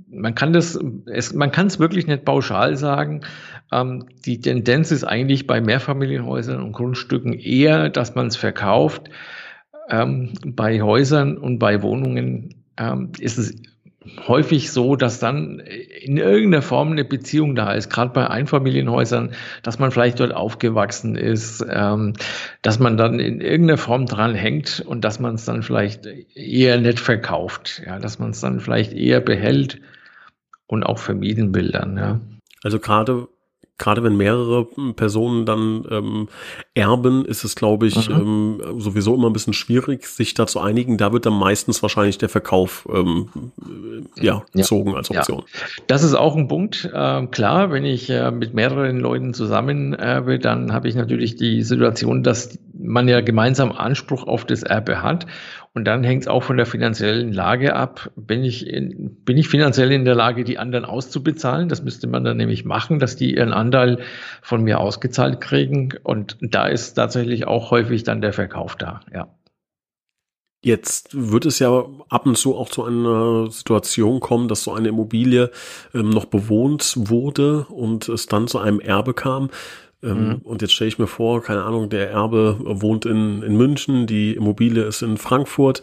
man 0.07 0.33
kann 0.33 0.53
das, 0.53 0.79
es, 1.07 1.33
man 1.33 1.51
kann 1.51 1.67
es 1.67 1.79
wirklich 1.79 2.07
nicht 2.07 2.23
pauschal 2.23 2.77
sagen. 2.77 3.25
Ähm, 3.71 4.05
die 4.25 4.39
Tendenz 4.39 4.91
ist 4.91 5.03
eigentlich 5.03 5.45
bei 5.45 5.59
Mehrfamilienhäusern 5.59 6.61
und 6.61 6.71
Grundstücken 6.71 7.33
eher, 7.33 7.89
dass 7.89 8.15
man 8.15 8.27
es 8.27 8.37
verkauft. 8.37 9.09
Ähm, 9.89 10.35
bei 10.45 10.81
Häusern 10.81 11.37
und 11.37 11.59
bei 11.59 11.81
Wohnungen 11.81 12.63
ähm, 12.77 13.11
ist 13.19 13.37
es 13.37 13.61
häufig 14.27 14.71
so, 14.71 14.95
dass 14.95 15.19
dann 15.19 15.59
in 15.59 16.17
irgendeiner 16.17 16.61
Form 16.61 16.91
eine 16.91 17.05
Beziehung 17.05 17.55
da 17.55 17.73
ist, 17.73 17.89
gerade 17.89 18.11
bei 18.13 18.27
Einfamilienhäusern, 18.27 19.33
dass 19.63 19.79
man 19.79 19.91
vielleicht 19.91 20.19
dort 20.19 20.33
aufgewachsen 20.33 21.15
ist, 21.15 21.65
ähm, 21.69 22.13
dass 22.61 22.79
man 22.79 22.97
dann 22.97 23.19
in 23.19 23.41
irgendeiner 23.41 23.77
Form 23.77 24.05
dran 24.05 24.35
hängt 24.35 24.83
und 24.85 25.03
dass 25.03 25.19
man 25.19 25.35
es 25.35 25.45
dann 25.45 25.63
vielleicht 25.63 26.05
eher 26.35 26.79
nicht 26.79 26.99
verkauft, 26.99 27.81
ja, 27.85 27.99
dass 27.99 28.19
man 28.19 28.31
es 28.31 28.41
dann 28.41 28.59
vielleicht 28.59 28.93
eher 28.93 29.21
behält 29.21 29.79
und 30.67 30.83
auch 30.83 30.99
vermieden 30.99 31.53
will 31.53 31.71
dann, 31.71 31.97
ja. 31.97 32.19
Also 32.63 32.79
gerade 32.79 33.27
gerade 33.77 34.03
wenn 34.03 34.15
mehrere 34.15 34.65
Personen 34.95 35.45
dann 35.45 35.85
ähm, 35.89 36.27
erben, 36.73 37.25
ist 37.25 37.43
es, 37.43 37.55
glaube 37.55 37.87
ich, 37.87 38.09
mhm. 38.09 38.15
ähm, 38.15 38.79
sowieso 38.79 39.13
immer 39.15 39.29
ein 39.29 39.33
bisschen 39.33 39.53
schwierig, 39.53 40.05
sich 40.07 40.33
da 40.33 40.47
zu 40.47 40.59
einigen. 40.59 40.97
Da 40.97 41.11
wird 41.11 41.25
dann 41.25 41.37
meistens 41.37 41.81
wahrscheinlich 41.81 42.17
der 42.17 42.29
Verkauf 42.29 42.87
ähm, 42.93 43.29
ja, 44.15 44.23
ja, 44.23 44.45
gezogen 44.53 44.95
als 44.95 45.11
Option. 45.11 45.39
Ja. 45.39 45.59
Das 45.87 46.03
ist 46.03 46.13
auch 46.13 46.35
ein 46.35 46.47
Punkt. 46.47 46.89
Äh, 46.93 47.27
klar, 47.27 47.71
wenn 47.71 47.83
ich 47.83 48.09
äh, 48.09 48.31
mit 48.31 48.53
mehreren 48.53 48.99
Leuten 48.99 49.33
zusammen 49.33 49.93
erbe, 49.93 50.39
dann 50.39 50.71
habe 50.71 50.87
ich 50.87 50.95
natürlich 50.95 51.35
die 51.35 51.61
Situation, 51.61 52.23
dass 52.23 52.57
man 52.73 53.07
ja 53.07 53.21
gemeinsam 53.21 53.71
Anspruch 53.73 54.25
auf 54.25 54.45
das 54.45 54.63
Erbe 54.63 55.01
hat 55.01 55.25
und 55.75 55.83
dann 55.83 56.05
hängt 56.05 56.23
es 56.23 56.27
auch 56.29 56.41
von 56.41 56.55
der 56.55 56.65
finanziellen 56.65 57.33
Lage 57.33 57.75
ab. 57.75 58.09
Bin 58.15 58.45
ich, 58.45 58.65
in, 58.65 59.13
bin 59.25 59.37
ich 59.37 59.49
finanziell 59.49 59.91
in 59.91 60.05
der 60.05 60.15
Lage, 60.15 60.45
die 60.45 60.57
anderen 60.57 60.85
auszubezahlen? 60.85 61.67
Das 61.67 61.83
müsste 61.83 62.07
man 62.07 62.23
dann 62.23 62.37
nämlich 62.37 62.63
machen, 62.63 62.97
dass 62.97 63.17
die 63.17 63.35
ihren 63.35 63.51
Anteil 63.51 63.99
von 64.41 64.63
mir 64.63 64.79
ausgezahlt 64.79 65.41
kriegen. 65.41 65.89
Und 66.01 66.37
da 66.39 66.67
ist 66.67 66.93
tatsächlich 66.93 67.45
auch 67.45 67.71
häufig 67.71 68.03
dann 68.03 68.21
der 68.21 68.31
Verkauf 68.31 68.77
da, 68.77 69.01
ja. 69.13 69.27
Jetzt 70.63 71.09
wird 71.13 71.45
es 71.45 71.59
ja 71.59 71.85
ab 72.09 72.25
und 72.25 72.39
zu 72.39 72.55
auch 72.55 72.69
zu 72.69 72.83
einer 72.85 73.51
Situation 73.51 74.19
kommen, 74.19 74.47
dass 74.47 74.63
so 74.63 74.73
eine 74.73 74.87
Immobilie 74.87 75.51
ähm, 75.93 76.09
noch 76.09 76.25
bewohnt 76.25 76.93
wurde 76.97 77.67
und 77.69 78.09
es 78.09 78.25
dann 78.25 78.47
zu 78.47 78.57
einem 78.57 78.79
Erbe 78.79 79.13
kam. 79.13 79.51
Ähm, 80.05 80.27
mhm. 80.27 80.35
Und 80.43 80.61
jetzt 80.61 80.73
stelle 80.73 80.87
ich 80.87 80.99
mir 80.99 81.07
vor, 81.07 81.41
keine 81.41 81.63
Ahnung, 81.63 81.89
der 81.89 82.11
Erbe 82.11 82.57
wohnt 82.61 83.05
in, 83.05 83.41
in 83.41 83.57
München, 83.57 84.05
die 84.05 84.33
Immobilie 84.33 84.83
ist 84.83 85.01
in 85.01 85.17
Frankfurt. 85.17 85.81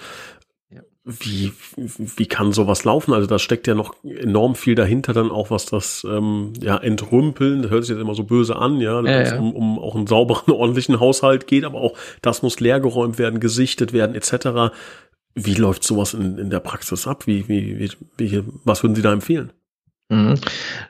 Wie, 1.05 1.53
wie 1.77 2.27
kann 2.27 2.53
sowas 2.53 2.85
laufen? 2.85 3.13
Also 3.13 3.27
da 3.27 3.41
steckt 3.41 3.67
ja 3.67 3.75
noch 3.75 3.97
enorm 4.05 4.55
viel 4.55 4.77
dahinter 4.77 5.13
dann 5.13 5.33
auch, 5.33 5.51
was 5.51 5.67
das 5.67 6.07
ähm, 6.09 6.53
ja 6.61 6.77
entrümpeln, 6.77 7.63
das 7.63 7.73
hört 7.73 7.85
sich 7.85 7.97
jetzt 7.97 8.01
immer 8.01 8.15
so 8.15 8.23
böse 8.23 8.55
an, 8.55 8.81
ja, 8.81 9.03
ja, 9.03 9.23
ja. 9.23 9.37
Um, 9.37 9.53
um 9.53 9.79
auch 9.81 9.97
einen 9.97 10.07
sauberen, 10.07 10.53
ordentlichen 10.55 11.01
Haushalt 11.01 11.49
geht, 11.49 11.65
aber 11.65 11.81
auch 11.81 11.99
das 12.23 12.43
muss 12.43 12.61
leergeräumt 12.61 13.19
werden, 13.19 13.41
gesichtet 13.41 13.93
werden, 13.93 14.15
etc. 14.15 14.73
Wie 15.35 15.55
läuft 15.55 15.83
sowas 15.83 16.15
in, 16.15 16.39
in 16.39 16.51
der 16.51 16.61
Praxis 16.61 17.09
ab? 17.09 17.27
Wie, 17.27 17.49
wie, 17.49 17.81
wie, 17.81 17.91
wie, 18.19 18.45
was 18.63 18.85
würden 18.85 18.95
Sie 18.95 19.03
da 19.03 19.13
empfehlen? 19.13 19.53
Mhm. 20.13 20.35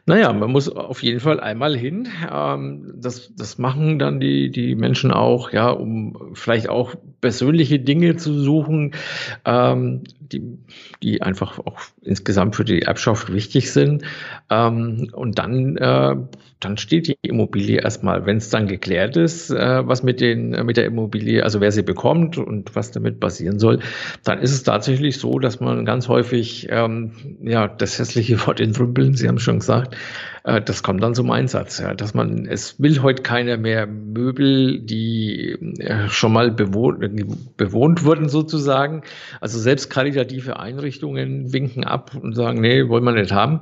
Naja, 0.04 0.32
man 0.32 0.50
muss 0.50 0.68
auf 0.68 1.00
jeden 1.04 1.20
Fall 1.20 1.38
einmal 1.38 1.76
hin. 1.76 2.08
Ähm, 2.28 2.92
das, 2.96 3.32
das 3.36 3.56
machen 3.56 4.00
dann 4.00 4.18
die, 4.18 4.50
die 4.50 4.74
Menschen 4.74 5.12
auch, 5.12 5.52
ja, 5.52 5.70
um 5.70 6.32
vielleicht 6.34 6.68
auch 6.68 6.96
persönliche 7.20 7.78
Dinge 7.78 8.16
zu 8.16 8.34
suchen, 8.34 8.96
ähm, 9.44 10.02
die, 10.32 10.58
die 11.02 11.22
einfach 11.22 11.58
auch 11.58 11.80
insgesamt 12.02 12.56
für 12.56 12.64
die 12.64 12.82
Erbschaft 12.82 13.32
wichtig 13.32 13.72
sind. 13.72 14.02
Ähm, 14.50 15.10
und 15.12 15.38
dann, 15.38 15.76
äh, 15.76 16.16
dann 16.60 16.76
steht 16.78 17.08
die 17.08 17.16
Immobilie 17.22 17.80
erstmal, 17.80 18.26
wenn 18.26 18.38
es 18.38 18.50
dann 18.50 18.66
geklärt 18.66 19.16
ist, 19.16 19.50
äh, 19.50 19.86
was 19.86 20.02
mit, 20.02 20.20
den, 20.20 20.54
äh, 20.54 20.64
mit 20.64 20.76
der 20.76 20.86
Immobilie, 20.86 21.44
also 21.44 21.60
wer 21.60 21.72
sie 21.72 21.82
bekommt 21.82 22.38
und 22.38 22.74
was 22.74 22.90
damit 22.90 23.20
passieren 23.20 23.58
soll, 23.58 23.80
dann 24.24 24.40
ist 24.40 24.52
es 24.52 24.62
tatsächlich 24.62 25.18
so, 25.18 25.38
dass 25.38 25.60
man 25.60 25.84
ganz 25.84 26.08
häufig, 26.08 26.68
ähm, 26.70 27.12
ja, 27.42 27.68
das 27.68 27.98
hässliche 27.98 28.46
Wort 28.46 28.60
entrümpeln, 28.60 29.14
Sie 29.14 29.28
haben 29.28 29.36
es 29.36 29.42
schon 29.42 29.58
gesagt, 29.60 29.96
das 30.44 30.82
kommt 30.82 31.02
dann 31.02 31.14
zum 31.14 31.30
Einsatz, 31.30 31.78
ja, 31.78 31.94
dass 31.94 32.14
man, 32.14 32.46
es 32.46 32.80
will 32.80 33.00
heute 33.02 33.22
keiner 33.22 33.56
mehr 33.56 33.86
Möbel, 33.86 34.80
die 34.80 35.50
äh, 35.78 36.08
schon 36.08 36.32
mal 36.32 36.50
bewohnt, 36.50 37.56
bewohnt 37.56 38.04
wurden 38.04 38.28
sozusagen. 38.28 39.02
Also 39.40 39.60
selbst 39.60 39.88
karitative 39.88 40.58
Einrichtungen 40.58 41.52
winken 41.52 41.84
ab 41.84 42.16
und 42.20 42.34
sagen, 42.34 42.60
nee, 42.60 42.88
wollen 42.88 43.04
wir 43.04 43.12
nicht 43.12 43.32
haben. 43.32 43.60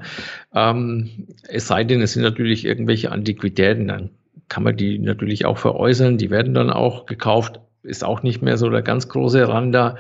Ähm, 0.55 1.27
es 1.49 1.66
sei 1.66 1.85
denn, 1.85 2.01
es 2.01 2.14
sind 2.14 2.23
natürlich 2.23 2.64
irgendwelche 2.64 3.12
Antiquitäten, 3.12 3.88
dann 3.88 4.11
kann 4.49 4.62
man 4.62 4.77
die 4.77 4.99
natürlich 4.99 5.45
auch 5.45 5.59
veräußern, 5.59 6.16
die 6.16 6.31
werden 6.31 6.55
dann 6.55 6.71
auch 6.71 7.05
gekauft, 7.05 7.61
ist 7.83 8.05
auch 8.05 8.23
nicht 8.23 8.43
mehr 8.43 8.57
so 8.57 8.71
der 8.71 8.83
ganz 8.83 9.09
große 9.09 9.49
Rand 9.49 9.75
da. 9.75 9.97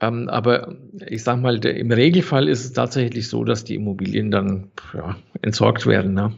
Ähm, 0.00 0.28
aber 0.28 0.76
ich 1.06 1.22
sag 1.22 1.40
mal, 1.40 1.58
der, 1.60 1.76
im 1.76 1.92
Regelfall 1.92 2.48
ist 2.48 2.64
es 2.64 2.72
tatsächlich 2.72 3.28
so, 3.28 3.44
dass 3.44 3.64
die 3.64 3.76
Immobilien 3.76 4.30
dann 4.30 4.70
ja, 4.92 5.16
entsorgt 5.42 5.86
werden. 5.86 6.14
Ne? 6.14 6.32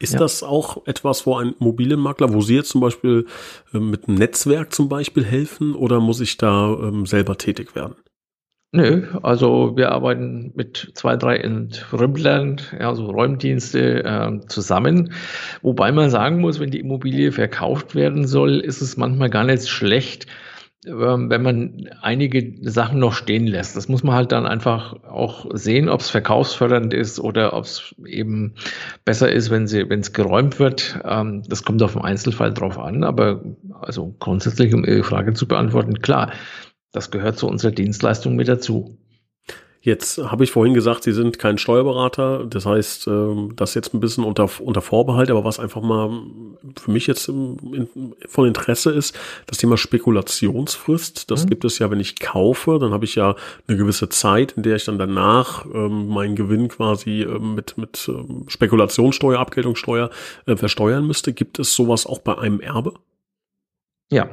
Ist 0.00 0.14
ja. 0.14 0.20
das 0.20 0.42
auch 0.42 0.86
etwas, 0.86 1.26
wo 1.26 1.36
ein 1.36 1.54
Immobilienmakler, 1.58 2.32
wo 2.32 2.40
Sie 2.40 2.54
jetzt 2.54 2.70
zum 2.70 2.80
Beispiel 2.80 3.26
äh, 3.74 3.78
mit 3.78 4.06
einem 4.06 4.18
Netzwerk 4.18 4.72
zum 4.72 4.88
Beispiel 4.88 5.24
helfen 5.24 5.74
oder 5.74 6.00
muss 6.00 6.20
ich 6.20 6.36
da 6.36 6.72
ähm, 6.80 7.04
selber 7.04 7.36
tätig 7.36 7.74
werden? 7.74 7.96
Nö, 8.70 9.06
also 9.22 9.76
wir 9.76 9.92
arbeiten 9.92 10.52
mit 10.54 10.92
zwei, 10.92 11.16
drei 11.16 11.38
Entrümplern, 11.38 12.60
ja, 12.78 12.94
so 12.94 13.06
Räumdienste 13.06 14.04
äh, 14.04 14.46
zusammen. 14.46 15.14
Wobei 15.62 15.90
man 15.90 16.10
sagen 16.10 16.40
muss, 16.42 16.60
wenn 16.60 16.70
die 16.70 16.80
Immobilie 16.80 17.32
verkauft 17.32 17.94
werden 17.94 18.26
soll, 18.26 18.60
ist 18.60 18.82
es 18.82 18.98
manchmal 18.98 19.30
gar 19.30 19.44
nicht 19.44 19.68
schlecht, 19.68 20.26
wenn 20.84 21.42
man 21.42 21.88
einige 22.02 22.70
Sachen 22.70 23.00
noch 23.00 23.12
stehen 23.12 23.46
lässt. 23.46 23.76
Das 23.76 23.88
muss 23.88 24.04
man 24.04 24.14
halt 24.14 24.30
dann 24.32 24.46
einfach 24.46 25.02
auch 25.04 25.46
sehen, 25.52 25.88
ob 25.88 26.00
es 26.00 26.10
verkaufsfördernd 26.10 26.94
ist 26.94 27.18
oder 27.18 27.52
ob 27.54 27.64
es 27.64 27.94
eben 28.06 28.54
besser 29.04 29.30
ist, 29.30 29.50
wenn 29.50 29.66
sie, 29.66 29.90
wenn 29.90 30.00
es 30.00 30.12
geräumt 30.12 30.58
wird. 30.60 31.00
Ähm, 31.04 31.42
das 31.48 31.64
kommt 31.64 31.82
auf 31.82 31.94
den 31.94 32.02
Einzelfall 32.02 32.54
drauf 32.54 32.78
an, 32.78 33.02
aber 33.02 33.42
also 33.80 34.14
grundsätzlich, 34.20 34.72
um 34.72 34.84
Ihre 34.84 35.02
Frage 35.02 35.34
zu 35.34 35.48
beantworten, 35.48 36.00
klar, 36.00 36.32
das 36.92 37.10
gehört 37.10 37.38
zu 37.38 37.48
unserer 37.48 37.72
Dienstleistung 37.72 38.36
mit 38.36 38.48
dazu. 38.48 38.98
Jetzt 39.80 40.18
habe 40.18 40.42
ich 40.42 40.50
vorhin 40.50 40.74
gesagt, 40.74 41.04
Sie 41.04 41.12
sind 41.12 41.38
kein 41.38 41.56
Steuerberater. 41.56 42.44
Das 42.44 42.66
heißt, 42.66 43.06
ähm, 43.06 43.52
das 43.54 43.74
jetzt 43.74 43.94
ein 43.94 44.00
bisschen 44.00 44.24
unter, 44.24 44.50
unter 44.60 44.80
Vorbehalt, 44.80 45.30
aber 45.30 45.44
was 45.44 45.60
einfach 45.60 45.82
mal 45.82 46.10
für 46.78 46.90
mich 46.90 47.06
jetzt 47.06 47.26
von 47.26 48.46
Interesse 48.46 48.90
ist, 48.90 49.16
das 49.46 49.58
Thema 49.58 49.76
Spekulationsfrist. 49.76 51.30
Das 51.30 51.44
mhm. 51.44 51.50
gibt 51.50 51.64
es 51.64 51.78
ja, 51.78 51.90
wenn 51.90 52.00
ich 52.00 52.18
kaufe, 52.18 52.78
dann 52.80 52.92
habe 52.92 53.04
ich 53.04 53.14
ja 53.14 53.36
eine 53.68 53.76
gewisse 53.76 54.08
Zeit, 54.08 54.52
in 54.52 54.64
der 54.64 54.76
ich 54.76 54.84
dann 54.84 54.98
danach 54.98 55.64
ähm, 55.72 56.08
meinen 56.08 56.34
Gewinn 56.34 56.68
quasi 56.68 57.22
ähm, 57.22 57.54
mit, 57.54 57.78
mit 57.78 58.10
Spekulationssteuer, 58.48 59.38
Abgeltungssteuer 59.38 60.10
äh, 60.46 60.56
versteuern 60.56 61.06
müsste. 61.06 61.32
Gibt 61.32 61.60
es 61.60 61.74
sowas 61.74 62.04
auch 62.04 62.18
bei 62.18 62.36
einem 62.36 62.60
Erbe? 62.60 62.94
Ja, 64.10 64.28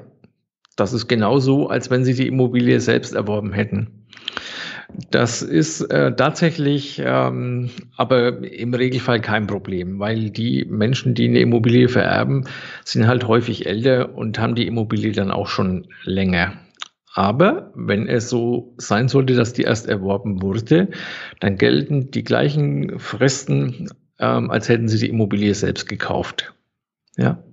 das 0.75 0.91
ist 0.91 1.08
genauso, 1.08 1.69
als 1.69 1.89
wenn 1.89 2.03
Sie 2.03 2.13
die 2.13 2.27
Immobilie 2.27 2.79
selbst 2.79 3.13
erworben 3.13 3.53
hätten. 3.53 4.04
Das 5.11 5.41
ist 5.41 5.81
äh, 5.81 6.15
tatsächlich 6.15 7.01
ähm, 7.03 7.69
aber 7.97 8.43
im 8.43 8.73
Regelfall 8.73 9.19
kein 9.19 9.47
Problem, 9.47 9.99
weil 9.99 10.29
die 10.29 10.65
Menschen, 10.65 11.15
die 11.15 11.27
eine 11.27 11.39
Immobilie 11.39 11.89
vererben, 11.89 12.47
sind 12.83 13.07
halt 13.07 13.27
häufig 13.27 13.65
älter 13.65 14.15
und 14.15 14.39
haben 14.39 14.55
die 14.55 14.67
Immobilie 14.67 15.11
dann 15.11 15.31
auch 15.31 15.47
schon 15.47 15.87
länger. 16.03 16.53
Aber 17.13 17.71
wenn 17.75 18.07
es 18.07 18.29
so 18.29 18.73
sein 18.77 19.07
sollte, 19.07 19.35
dass 19.35 19.53
die 19.53 19.63
erst 19.63 19.87
erworben 19.87 20.41
wurde, 20.41 20.89
dann 21.39 21.57
gelten 21.57 22.11
die 22.11 22.25
gleichen 22.25 22.99
Fristen, 22.99 23.89
ähm, 24.19 24.51
als 24.51 24.67
hätten 24.69 24.89
sie 24.89 24.99
die 24.99 25.09
Immobilie 25.09 25.53
selbst 25.55 25.87
gekauft. 25.87 26.53
Ja. 27.15 27.44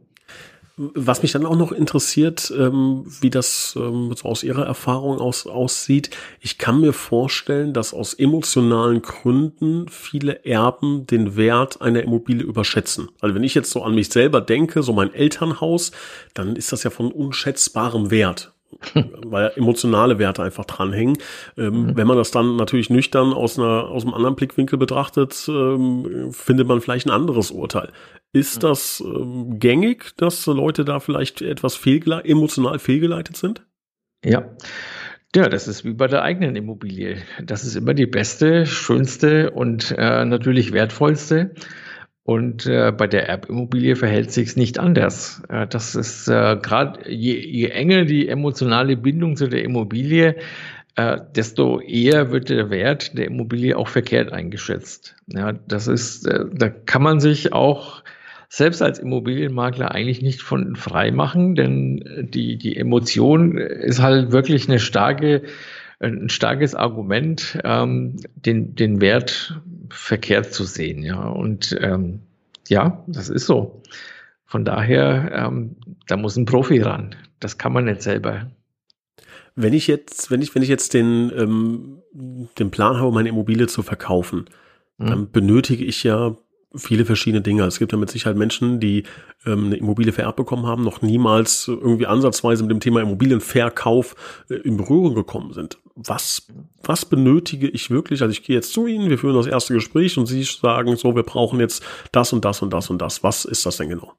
Was 0.77 1.23
mich 1.23 1.33
dann 1.33 1.45
auch 1.45 1.57
noch 1.57 1.71
interessiert, 1.71 2.53
ähm, 2.57 3.05
wie 3.21 3.29
das 3.29 3.75
ähm, 3.77 4.15
so 4.17 4.27
aus 4.29 4.43
Ihrer 4.43 4.65
Erfahrung 4.65 5.19
aus, 5.19 5.47
aussieht. 5.47 6.11
Ich 6.41 6.57
kann 6.57 6.81
mir 6.81 6.95
vorstellen, 6.95 7.75
dass 7.75 7.93
aus 7.93 8.15
emotionalen 8.15 9.03
Gründen 9.03 9.89
viele 9.89 10.45
Erben 10.47 11.07
den 11.07 11.37
Wert 11.37 11.83
einer 11.83 12.03
Immobilie 12.03 12.45
überschätzen. 12.45 13.09
Also 13.21 13.35
wenn 13.35 13.45
ich 13.45 13.55
jetzt 13.55 13.71
so 13.71 13.83
an 13.83 13.95
mich 13.95 14.09
selber 14.09 14.41
denke, 14.41 14.83
so 14.83 14.95
mein 14.95 15.13
Elternhaus, 15.13 15.93
dann 16.33 16.57
ist 16.57 16.73
das 16.73 16.85
ja 16.85 16.91
von 16.91 17.13
unschätzbarem 17.13 18.11
Wert 18.11 18.53
weil 19.27 19.53
emotionale 19.57 20.19
Werte 20.19 20.43
einfach 20.43 20.65
dranhängen. 20.65 21.19
Ähm, 21.57 21.87
mhm. 21.87 21.97
Wenn 21.97 22.07
man 22.07 22.17
das 22.17 22.31
dann 22.31 22.57
natürlich 22.57 22.91
nüchtern 22.91 23.33
aus, 23.33 23.59
einer, 23.59 23.89
aus 23.89 24.05
einem 24.05 24.15
anderen 24.15 24.35
Blickwinkel 24.35 24.79
betrachtet, 24.79 25.45
ähm, 25.49 26.33
findet 26.33 26.67
man 26.67 26.81
vielleicht 26.81 27.07
ein 27.07 27.11
anderes 27.11 27.51
Urteil. 27.51 27.91
Ist 28.33 28.57
mhm. 28.57 28.61
das 28.61 29.05
ähm, 29.05 29.59
gängig, 29.59 30.17
dass 30.17 30.47
Leute 30.47 30.85
da 30.85 31.01
vielleicht 31.01 31.43
etwas 31.43 31.77
fehlgele 31.77 32.25
emotional 32.25 32.79
fehlgeleitet 32.79 33.37
sind? 33.37 33.67
Ja. 34.25 34.45
Ja, 35.35 35.49
das 35.49 35.67
ist 35.67 35.85
wie 35.85 35.95
bei 35.95 36.09
der 36.09 36.23
eigenen 36.23 36.57
Immobilie. 36.57 37.17
Das 37.43 37.65
ist 37.65 37.75
immer 37.75 37.95
die 37.95 38.07
beste, 38.07 38.67
schönste 38.67 39.51
und 39.51 39.95
äh, 39.97 40.25
natürlich 40.27 40.73
wertvollste. 40.73 41.55
Und 42.25 42.67
äh, 42.67 42.93
bei 42.93 43.07
der 43.07 43.29
Erbimmobilie 43.29 43.97
verhält 43.97 44.31
sich 44.31 44.57
nicht 44.57 44.79
anders. 44.79 45.43
Äh, 45.49 45.67
das 45.67 45.95
ist 45.95 46.29
äh, 46.29 46.59
gerade 46.63 47.11
je, 47.11 47.35
je 47.35 47.69
enger 47.69 48.05
die 48.05 48.29
emotionale 48.29 48.97
Bindung 48.97 49.37
zu 49.37 49.49
der 49.49 49.65
Immobilie, 49.65 50.37
äh, 50.97 51.19
desto 51.35 51.81
eher 51.81 52.31
wird 52.31 52.51
der 52.51 52.71
Wert 52.71 53.17
der 53.17 53.27
Immobilie 53.27 53.77
auch 53.77 53.89
verkehrt 53.89 54.33
eingeschätzt. 54.33 55.17
Ja, 55.27 55.53
das 55.53 55.89
ist, 55.89 56.27
äh, 56.27 56.45
da 56.53 56.69
kann 56.69 57.03
man 57.03 57.21
sich 57.21 57.53
auch 57.55 58.05
selbst 58.55 58.83
als 58.83 58.99
Immobilienmakler 58.99 59.93
eigentlich 59.93 60.21
nicht 60.21 60.43
von 60.43 60.77
frei 60.77 61.11
machen, 61.11 61.55
denn 61.55 62.29
die, 62.35 62.59
die 62.59 62.77
Emotion 62.77 63.57
ist 63.57 64.03
halt 64.03 64.31
wirklich 64.31 64.69
eine 64.69 64.79
starke, 64.79 65.45
ein 66.01 66.29
starkes 66.29 66.75
Argument, 66.75 67.59
ähm, 67.65 68.17
den, 68.35 68.75
den 68.75 69.01
Wert 69.01 69.59
verkehrt 69.89 70.53
zu 70.53 70.65
sehen. 70.65 71.03
Ja, 71.03 71.29
und 71.29 71.75
ähm, 71.81 72.21
ja, 72.69 73.03
das 73.07 73.31
ist 73.31 73.47
so. 73.47 73.81
Von 74.45 74.67
daher, 74.67 75.33
ähm, 75.35 75.77
da 76.07 76.19
muss 76.19 76.37
ein 76.37 76.45
Profi 76.45 76.83
ran. 76.83 77.17
Das 77.41 77.57
kann 77.57 77.73
man 77.73 77.87
nicht 77.87 78.03
selber. 78.03 78.51
Wenn 79.55 79.73
ich 79.73 79.87
jetzt, 79.87 80.31
wenn 80.31 80.43
ich, 80.43 80.55
wenn 80.55 80.63
ich 80.63 80.69
jetzt 80.69 80.93
den, 80.93 81.33
ähm, 81.35 82.03
den 82.59 82.71
Plan 82.71 82.99
habe, 82.99 83.13
meine 83.13 83.31
Immobilie 83.31 83.67
zu 83.67 83.83
verkaufen, 83.83 84.45
hm. 84.99 85.07
dann 85.07 85.31
benötige 85.31 85.87
ich 85.87 86.05
ja 86.05 86.37
viele 86.75 87.05
verschiedene 87.05 87.43
Dinge. 87.43 87.65
Es 87.65 87.79
gibt 87.79 87.93
ja 87.93 87.99
mit 87.99 88.11
Sicherheit 88.11 88.37
Menschen, 88.37 88.81
die 88.81 89.05
ähm, 89.47 89.67
eine 89.67 89.77
Immobilie 89.77 90.13
vererbt 90.13 90.37
bekommen 90.37 90.67
haben, 90.67 90.85
noch 90.85 91.03
niemals 91.03 91.69
irgendwie 91.69 92.07
ansatzweise 92.07 92.63
mit 92.63 92.71
dem 92.71 92.81
Thema 92.81 93.01
Immobilienverkauf 93.01 94.45
äh, 94.49 94.55
in 94.55 94.77
Berührung 94.77 95.15
gekommen 95.15 95.53
sind. 95.53 95.79
Was, 95.95 96.49
was 96.83 97.05
benötige 97.05 97.69
ich 97.69 97.91
wirklich? 97.91 98.23
Also 98.23 98.33
ich 98.33 98.43
gehe 98.43 98.57
jetzt 98.57 98.73
zu 98.73 98.87
Ihnen, 98.87 99.11
wir 99.11 99.19
führen 99.19 99.37
das 99.37 99.47
erste 99.47 99.75
Gespräch 99.75 100.17
und 100.17 100.27
Sie 100.27 100.43
sagen 100.43 100.97
so, 100.97 101.15
wir 101.15 101.23
brauchen 101.23 101.61
jetzt 101.61 101.85
das 102.13 102.33
und 102.33 102.45
das 102.45 102.63
und 102.63 102.73
das 102.73 102.91
und 102.91 103.01
das. 103.01 103.23
Was 103.23 103.45
ist 103.45 103.67
das 103.67 103.77
denn 103.77 103.91
genau? 103.91 104.13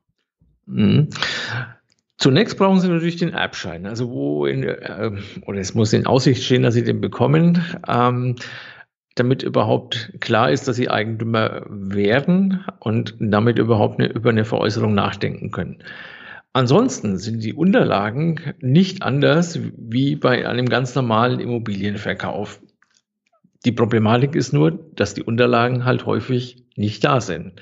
Mhm. 0.65 1.09
Zunächst 2.17 2.57
brauchen 2.57 2.79
Sie 2.79 2.87
natürlich 2.87 3.17
den 3.17 3.33
Erbschein, 3.33 3.85
also 3.85 4.09
wo 4.09 4.45
in, 4.45 4.63
äh, 4.63 5.11
oder 5.45 5.59
es 5.59 5.73
muss 5.73 5.91
in 5.93 6.05
Aussicht 6.05 6.43
stehen, 6.43 6.63
dass 6.63 6.75
Sie 6.75 6.83
den 6.83 7.01
bekommen. 7.01 7.63
Ähm, 7.87 8.35
damit 9.15 9.43
überhaupt 9.43 10.13
klar 10.19 10.51
ist, 10.51 10.67
dass 10.67 10.75
sie 10.75 10.89
Eigentümer 10.89 11.65
werden 11.69 12.65
und 12.79 13.15
damit 13.19 13.59
überhaupt 13.59 13.99
eine, 13.99 14.09
über 14.09 14.29
eine 14.29 14.45
Veräußerung 14.45 14.93
nachdenken 14.93 15.51
können. 15.51 15.83
Ansonsten 16.53 17.17
sind 17.17 17.43
die 17.43 17.53
Unterlagen 17.53 18.39
nicht 18.59 19.01
anders 19.01 19.59
wie 19.75 20.15
bei 20.15 20.47
einem 20.47 20.69
ganz 20.69 20.93
normalen 20.93 21.39
Immobilienverkauf. 21.39 22.61
Die 23.65 23.71
Problematik 23.71 24.35
ist 24.35 24.53
nur, 24.53 24.71
dass 24.71 25.13
die 25.13 25.23
Unterlagen 25.23 25.85
halt 25.85 26.05
häufig 26.05 26.63
nicht 26.75 27.03
da 27.03 27.21
sind. 27.21 27.53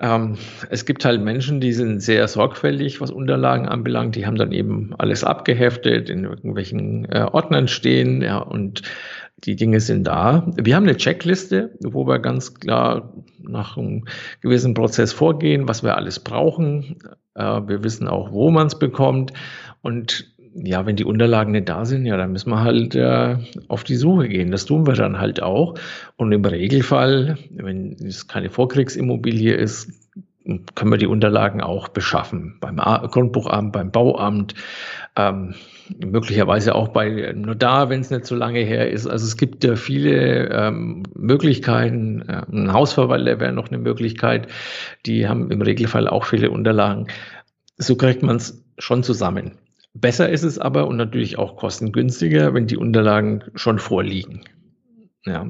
Ähm, 0.00 0.36
es 0.70 0.86
gibt 0.86 1.04
halt 1.04 1.22
Menschen, 1.22 1.60
die 1.60 1.72
sind 1.72 2.00
sehr 2.00 2.26
sorgfältig, 2.26 3.00
was 3.00 3.10
Unterlagen 3.10 3.68
anbelangt. 3.68 4.16
Die 4.16 4.26
haben 4.26 4.36
dann 4.36 4.52
eben 4.52 4.92
alles 4.98 5.22
abgeheftet, 5.22 6.10
in 6.10 6.24
irgendwelchen 6.24 7.04
äh, 7.06 7.26
Ordnern 7.30 7.68
stehen, 7.68 8.20
ja, 8.20 8.38
und 8.38 8.82
die 9.38 9.56
Dinge 9.56 9.80
sind 9.80 10.04
da. 10.04 10.46
Wir 10.56 10.74
haben 10.74 10.84
eine 10.84 10.96
Checkliste, 10.96 11.76
wo 11.82 12.06
wir 12.06 12.18
ganz 12.18 12.54
klar 12.54 13.12
nach 13.40 13.76
einem 13.76 14.06
gewissen 14.40 14.74
Prozess 14.74 15.12
vorgehen, 15.12 15.68
was 15.68 15.82
wir 15.82 15.96
alles 15.96 16.18
brauchen. 16.20 16.98
Äh, 17.34 17.60
wir 17.66 17.84
wissen 17.84 18.08
auch, 18.08 18.32
wo 18.32 18.50
man 18.50 18.66
es 18.68 18.78
bekommt. 18.78 19.32
Und 19.82 20.33
ja, 20.54 20.86
wenn 20.86 20.96
die 20.96 21.04
Unterlagen 21.04 21.52
nicht 21.52 21.68
da 21.68 21.84
sind, 21.84 22.06
ja, 22.06 22.16
dann 22.16 22.32
müssen 22.32 22.50
wir 22.50 22.62
halt 22.62 22.94
äh, 22.94 23.36
auf 23.68 23.84
die 23.84 23.96
Suche 23.96 24.28
gehen. 24.28 24.50
Das 24.50 24.66
tun 24.66 24.86
wir 24.86 24.94
dann 24.94 25.18
halt 25.18 25.42
auch. 25.42 25.74
Und 26.16 26.32
im 26.32 26.44
Regelfall, 26.44 27.38
wenn 27.50 27.92
es 27.94 28.28
keine 28.28 28.50
Vorkriegsimmobilie 28.50 29.54
ist, 29.54 29.90
können 30.74 30.90
wir 30.90 30.98
die 30.98 31.06
Unterlagen 31.06 31.62
auch 31.62 31.88
beschaffen. 31.88 32.58
Beim 32.60 32.76
Grundbuchamt, 32.76 33.72
beim 33.72 33.90
Bauamt, 33.90 34.54
ähm, 35.16 35.54
möglicherweise 36.04 36.74
auch 36.74 36.88
bei 36.88 37.32
Notar, 37.34 37.88
wenn 37.88 38.00
es 38.00 38.10
nicht 38.10 38.26
so 38.26 38.34
lange 38.34 38.60
her 38.60 38.90
ist. 38.90 39.06
Also 39.06 39.24
es 39.24 39.36
gibt 39.36 39.64
ja 39.64 39.74
viele 39.76 40.50
ähm, 40.50 41.04
Möglichkeiten. 41.14 42.22
Äh, 42.28 42.42
ein 42.52 42.72
Hausverwalter 42.72 43.40
wäre 43.40 43.52
noch 43.52 43.68
eine 43.68 43.78
Möglichkeit. 43.78 44.48
Die 45.06 45.26
haben 45.26 45.50
im 45.50 45.62
Regelfall 45.62 46.08
auch 46.08 46.24
viele 46.24 46.50
Unterlagen. 46.50 47.08
So 47.76 47.96
kriegt 47.96 48.22
man 48.22 48.36
es 48.36 48.62
schon 48.78 49.02
zusammen. 49.02 49.52
Besser 49.94 50.28
ist 50.28 50.42
es 50.42 50.58
aber 50.58 50.86
und 50.88 50.96
natürlich 50.96 51.38
auch 51.38 51.56
kostengünstiger, 51.56 52.52
wenn 52.52 52.66
die 52.66 52.76
Unterlagen 52.76 53.44
schon 53.54 53.78
vorliegen. 53.78 54.42
Ja. 55.24 55.46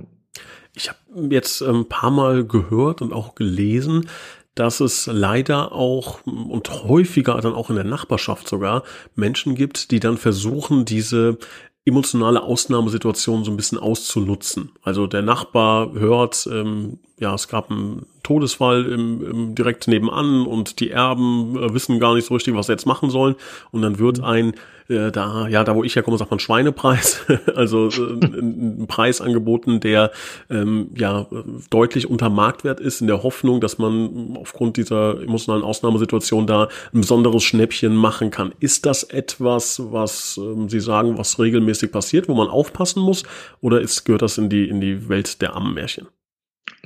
Ich 0.74 0.90
habe 0.90 1.34
jetzt 1.34 1.62
ein 1.62 1.88
paar 1.88 2.10
Mal 2.10 2.44
gehört 2.44 3.00
und 3.00 3.12
auch 3.12 3.34
gelesen, 3.34 4.08
dass 4.54 4.80
es 4.80 5.06
leider 5.06 5.72
auch 5.72 6.24
und 6.26 6.70
häufiger 6.84 7.40
dann 7.40 7.54
auch 7.54 7.70
in 7.70 7.76
der 7.76 7.84
Nachbarschaft 7.84 8.46
sogar 8.46 8.84
Menschen 9.14 9.54
gibt, 9.54 9.90
die 9.90 9.98
dann 9.98 10.18
versuchen, 10.18 10.84
diese 10.84 11.38
emotionale 11.86 12.42
Ausnahmesituation 12.42 13.44
so 13.44 13.50
ein 13.50 13.56
bisschen 13.56 13.78
auszunutzen. 13.78 14.72
Also 14.82 15.06
der 15.06 15.22
Nachbar 15.22 15.92
hört, 15.92 16.48
ähm, 16.50 16.98
ja, 17.20 17.32
es 17.34 17.46
gab 17.46 17.70
einen 17.70 18.06
Todesfall 18.24 18.86
im, 18.86 19.24
im 19.24 19.54
direkt 19.54 19.86
nebenan 19.86 20.46
und 20.46 20.80
die 20.80 20.90
Erben 20.90 21.56
äh, 21.56 21.72
wissen 21.72 22.00
gar 22.00 22.14
nicht 22.14 22.26
so 22.26 22.34
richtig, 22.34 22.54
was 22.54 22.66
sie 22.66 22.72
jetzt 22.72 22.86
machen 22.86 23.08
sollen. 23.08 23.36
Und 23.70 23.82
dann 23.82 24.00
wird 24.00 24.18
mhm. 24.18 24.24
ein, 24.24 24.54
äh, 24.88 25.12
da, 25.12 25.46
ja, 25.46 25.62
da 25.62 25.76
wo 25.76 25.84
ich 25.84 25.94
herkomme, 25.94 26.18
sagt 26.18 26.32
man 26.32 26.40
Schweinepreis, 26.40 27.24
also 27.54 27.88
äh, 27.88 28.14
ein, 28.14 28.80
ein, 28.82 28.86
Preis 28.88 29.20
angeboten, 29.20 29.78
der 29.78 30.10
ähm, 30.50 30.90
ja 30.96 31.26
deutlich 31.70 32.10
unter 32.10 32.30
Marktwert 32.30 32.80
ist, 32.80 33.00
in 33.00 33.06
der 33.06 33.22
Hoffnung, 33.22 33.60
dass 33.60 33.78
man 33.78 34.36
aufgrund 34.36 34.76
dieser 34.76 35.22
emotionalen 35.22 35.62
Ausnahmesituation 35.62 36.48
da 36.48 36.64
ein 36.92 37.00
besonderes 37.00 37.44
Schnäppchen 37.44 37.94
machen 37.94 38.32
kann. 38.32 38.52
Ist 38.58 38.86
das 38.86 39.04
etwas, 39.04 39.80
was 39.92 40.36
ähm, 40.36 40.68
Sie 40.68 40.80
sagen, 40.80 41.16
was 41.16 41.38
regelmäßig 41.38 41.92
passiert, 41.92 42.28
wo 42.28 42.34
man 42.34 42.48
aufpassen 42.48 43.02
muss, 43.02 43.22
oder 43.60 43.80
ist, 43.80 44.04
gehört 44.04 44.22
das 44.22 44.36
in 44.36 44.48
die, 44.48 44.68
in 44.68 44.80
die 44.80 45.08
Welt 45.08 45.40
der 45.40 45.54
Ammenmärchen? 45.54 46.08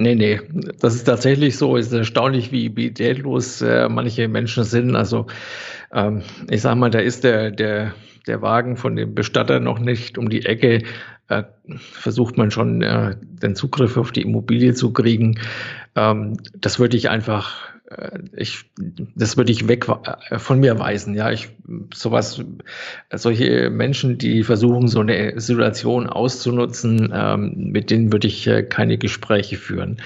Nee, 0.00 0.14
nee, 0.14 0.40
das 0.80 0.94
ist 0.94 1.04
tatsächlich 1.04 1.56
so. 1.56 1.76
Es 1.76 1.88
ist 1.88 1.92
erstaunlich, 1.92 2.52
wie 2.52 2.68
bidetlos 2.68 3.60
äh, 3.62 3.88
manche 3.88 4.28
Menschen 4.28 4.62
sind. 4.62 4.94
Also 4.94 5.26
ähm, 5.92 6.22
ich 6.48 6.62
sag 6.62 6.76
mal, 6.76 6.90
da 6.90 7.00
ist 7.00 7.24
der, 7.24 7.50
der, 7.50 7.94
der 8.28 8.42
Wagen 8.42 8.76
von 8.76 8.96
dem 8.96 9.14
Bestatter 9.14 9.60
noch 9.60 9.78
nicht 9.78 10.18
um 10.18 10.28
die 10.28 10.44
Ecke. 10.44 10.82
Äh, 11.28 11.44
versucht 11.78 12.36
man 12.38 12.50
schon, 12.50 12.82
äh, 12.82 13.16
den 13.20 13.54
Zugriff 13.54 13.96
auf 13.96 14.12
die 14.12 14.22
Immobilie 14.22 14.74
zu 14.74 14.92
kriegen. 14.92 15.38
Ähm, 15.94 16.38
das 16.54 16.78
würde 16.78 16.96
ich 16.96 17.10
einfach 17.10 17.68
äh, 17.90 18.18
ich, 18.36 18.64
das 19.14 19.36
würde 19.36 19.52
ich 19.52 19.68
weg 19.68 19.86
äh, 20.30 20.38
von 20.38 20.60
mir 20.60 20.78
weisen. 20.78 21.14
Ja, 21.14 21.30
ich, 21.30 21.48
sowas, 21.94 22.42
solche 23.12 23.70
Menschen, 23.70 24.18
die 24.18 24.42
versuchen, 24.42 24.88
so 24.88 25.00
eine 25.00 25.40
Situation 25.40 26.06
auszunutzen, 26.06 27.12
ähm, 27.14 27.70
mit 27.72 27.90
denen 27.90 28.12
würde 28.12 28.28
ich 28.28 28.46
äh, 28.46 28.62
keine 28.62 28.98
Gespräche 28.98 29.56
führen. 29.56 29.98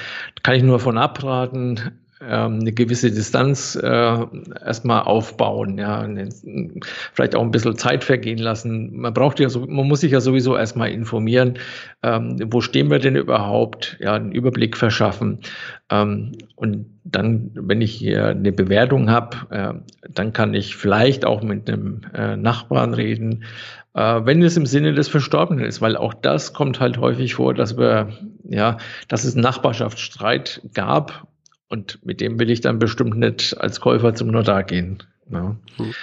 Kann 0.43 0.55
ich 0.55 0.63
nur 0.63 0.81
von 0.81 0.99
abraten 0.99 2.02
ähm, 2.29 2.61
eine 2.61 2.73
gewisse 2.73 3.11
Distanz 3.11 3.75
äh, 3.75 3.87
erstmal 4.65 5.03
aufbauen, 5.03 5.79
ja, 5.79 6.07
vielleicht 7.13 7.35
auch 7.35 7.43
ein 7.43 7.51
bisschen 7.51 7.77
Zeit 7.77 8.05
vergehen 8.05 8.39
lassen. 8.39 8.97
Man 8.97 9.13
braucht 9.13 9.41
ja 9.41 9.49
so, 9.49 9.67
man 9.67 9.89
muss 9.89 10.01
sich 10.01 10.13
ja 10.13 10.21
sowieso 10.21 10.57
erstmal 10.57 10.91
informieren, 10.91 11.59
ähm, 12.03 12.37
wo 12.47 12.61
stehen 12.61 12.91
wir 12.91 12.99
denn 12.99 13.17
überhaupt, 13.17 13.97
ja, 14.01 14.15
einen 14.15 14.33
Überblick 14.33 14.77
verschaffen. 14.77 15.41
Ähm, 15.91 16.33
und 16.55 16.87
dann, 17.05 17.51
wenn 17.55 17.81
ich 17.81 17.93
hier 17.93 18.29
eine 18.29 18.53
Bewertung 18.53 19.11
habe, 19.11 19.37
äh, 19.51 19.75
dann 20.09 20.33
kann 20.33 20.55
ich 20.55 20.77
vielleicht 20.77 21.25
auch 21.25 21.43
mit 21.43 21.69
einem 21.69 22.03
äh, 22.15 22.37
Nachbarn 22.37 22.95
reden, 22.95 23.45
äh, 23.95 24.21
wenn 24.25 24.43
es 24.43 24.57
im 24.57 24.67
Sinne 24.67 24.95
des 24.95 25.09
Verstorbenen 25.09 25.65
ist, 25.65 25.81
weil 25.81 25.97
auch 25.97 26.15
das 26.15 26.53
kommt 26.53 26.81
halt 26.81 26.99
häufig 26.99 27.35
vor, 27.35 27.55
dass 27.55 27.77
wir, 27.77 28.11
ja, 28.45 28.79
dass 29.09 29.25
es 29.25 29.35
Nachbarschaftsstreit 29.35 30.63
gab 30.73 31.27
und 31.73 32.05
mit 32.05 32.21
dem 32.21 32.39
will 32.39 32.51
ich 32.51 32.61
dann 32.61 32.79
bestimmt 32.79 33.17
nicht 33.17 33.59
als 33.59 33.81
Käufer 33.81 34.15
zum 34.15 34.29
Notar 34.29 34.63
gehen. 34.63 35.03
Ja. 35.31 35.57
Hm. 35.77 35.95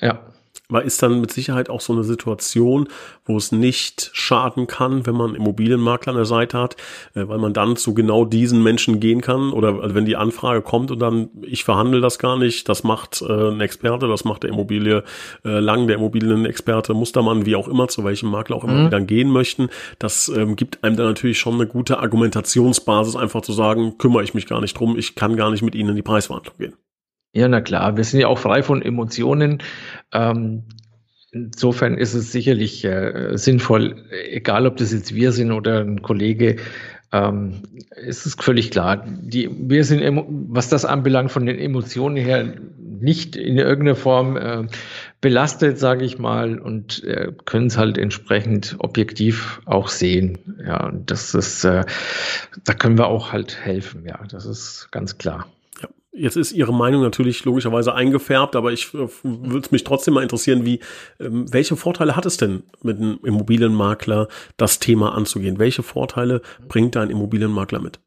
ja. 0.00 0.33
Aber 0.70 0.82
ist 0.82 1.02
dann 1.02 1.20
mit 1.20 1.30
Sicherheit 1.30 1.68
auch 1.68 1.82
so 1.82 1.92
eine 1.92 2.04
Situation, 2.04 2.88
wo 3.26 3.36
es 3.36 3.52
nicht 3.52 4.10
schaden 4.14 4.66
kann, 4.66 5.04
wenn 5.06 5.14
man 5.14 5.28
einen 5.28 5.36
Immobilienmakler 5.36 6.12
an 6.12 6.16
der 6.16 6.24
Seite 6.24 6.58
hat, 6.58 6.76
äh, 7.14 7.28
weil 7.28 7.38
man 7.38 7.52
dann 7.52 7.76
zu 7.76 7.92
genau 7.92 8.24
diesen 8.24 8.62
Menschen 8.62 8.98
gehen 8.98 9.20
kann 9.20 9.52
oder 9.52 9.82
also 9.82 9.94
wenn 9.94 10.06
die 10.06 10.16
Anfrage 10.16 10.62
kommt 10.62 10.90
und 10.90 11.00
dann, 11.00 11.28
ich 11.42 11.64
verhandle 11.64 12.00
das 12.00 12.18
gar 12.18 12.38
nicht, 12.38 12.68
das 12.70 12.82
macht 12.82 13.20
äh, 13.20 13.50
ein 13.50 13.60
Experte, 13.60 14.08
das 14.08 14.24
macht 14.24 14.42
der 14.42 14.50
Immobilie 14.50 15.04
äh, 15.44 15.58
lang, 15.58 15.86
der 15.86 15.96
Immobilienexperte, 15.96 16.94
Mustermann, 16.94 17.44
wie 17.44 17.56
auch 17.56 17.68
immer, 17.68 17.88
zu 17.88 18.02
welchem 18.02 18.30
Makler 18.30 18.56
auch 18.56 18.64
immer 18.64 18.72
mhm. 18.74 18.84
die 18.84 18.90
dann 18.90 19.06
gehen 19.06 19.30
möchten. 19.30 19.68
Das 19.98 20.28
ähm, 20.28 20.56
gibt 20.56 20.82
einem 20.82 20.96
dann 20.96 21.06
natürlich 21.06 21.38
schon 21.38 21.54
eine 21.54 21.66
gute 21.66 21.98
Argumentationsbasis, 21.98 23.16
einfach 23.16 23.42
zu 23.42 23.52
sagen, 23.52 23.98
kümmere 23.98 24.24
ich 24.24 24.32
mich 24.32 24.46
gar 24.46 24.62
nicht 24.62 24.78
drum, 24.78 24.96
ich 24.96 25.14
kann 25.14 25.36
gar 25.36 25.50
nicht 25.50 25.62
mit 25.62 25.74
Ihnen 25.74 25.90
in 25.90 25.96
die 25.96 26.02
Preisverhandlung 26.02 26.56
gehen. 26.56 26.74
Ja, 27.34 27.48
na 27.48 27.60
klar, 27.60 27.96
wir 27.96 28.04
sind 28.04 28.20
ja 28.20 28.28
auch 28.28 28.38
frei 28.38 28.62
von 28.62 28.80
Emotionen. 28.80 29.58
Ähm, 30.12 30.62
insofern 31.32 31.98
ist 31.98 32.14
es 32.14 32.30
sicherlich 32.30 32.84
äh, 32.84 33.36
sinnvoll, 33.36 34.04
egal 34.30 34.68
ob 34.68 34.76
das 34.76 34.92
jetzt 34.92 35.14
wir 35.16 35.32
sind 35.32 35.50
oder 35.50 35.80
ein 35.80 36.00
Kollege, 36.00 36.56
ähm, 37.10 37.62
ist 38.06 38.24
es 38.24 38.34
völlig 38.34 38.70
klar. 38.70 39.04
Die, 39.06 39.50
wir 39.68 39.82
sind, 39.82 40.02
was 40.48 40.68
das 40.68 40.84
anbelangt, 40.84 41.32
von 41.32 41.44
den 41.44 41.58
Emotionen 41.58 42.16
her 42.16 42.54
nicht 42.78 43.34
in 43.34 43.58
irgendeiner 43.58 43.96
Form 43.96 44.36
äh, 44.36 44.68
belastet, 45.20 45.78
sage 45.78 46.04
ich 46.04 46.20
mal, 46.20 46.60
und 46.60 47.02
äh, 47.02 47.32
können 47.44 47.66
es 47.66 47.76
halt 47.76 47.98
entsprechend 47.98 48.76
objektiv 48.78 49.60
auch 49.64 49.88
sehen. 49.88 50.38
Ja, 50.64 50.86
und 50.86 51.10
das 51.10 51.34
ist, 51.34 51.64
äh, 51.64 51.84
da 52.64 52.74
können 52.74 52.96
wir 52.96 53.08
auch 53.08 53.32
halt 53.32 53.58
helfen. 53.60 54.04
Ja, 54.06 54.20
das 54.30 54.46
ist 54.46 54.88
ganz 54.92 55.18
klar. 55.18 55.46
Jetzt 56.16 56.36
ist 56.36 56.52
Ihre 56.52 56.72
Meinung 56.72 57.02
natürlich 57.02 57.44
logischerweise 57.44 57.92
eingefärbt, 57.92 58.54
aber 58.54 58.72
ich 58.72 58.94
äh, 58.94 59.08
würde 59.22 59.68
mich 59.72 59.82
trotzdem 59.82 60.14
mal 60.14 60.22
interessieren, 60.22 60.64
wie, 60.64 60.78
ähm, 61.18 61.52
welche 61.52 61.74
Vorteile 61.76 62.14
hat 62.14 62.24
es 62.24 62.36
denn 62.36 62.62
mit 62.82 62.98
einem 62.98 63.18
Immobilienmakler, 63.24 64.28
das 64.56 64.78
Thema 64.78 65.14
anzugehen? 65.14 65.58
Welche 65.58 65.82
Vorteile 65.82 66.40
bringt 66.68 66.94
da 66.94 67.02
ein 67.02 67.10
Immobilienmakler 67.10 67.80
mit? 67.80 67.98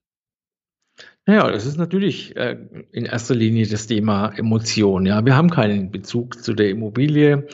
Naja, 1.26 1.52
das 1.52 1.66
ist 1.66 1.78
natürlich 1.78 2.38
äh, 2.38 2.58
in 2.94 3.06
erster 3.06 3.36
Linie 3.36 3.68
das 3.68 3.88
Thema 3.88 4.30
Emotion. 4.30 5.06
Ja, 5.06 5.26
wir 5.26 5.36
haben 5.36 5.50
keinen 5.50 5.92
Bezug 5.92 6.42
zu 6.42 6.54
der 6.54 6.70
Immobilie. 6.70 7.46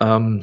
Ähm, 0.00 0.42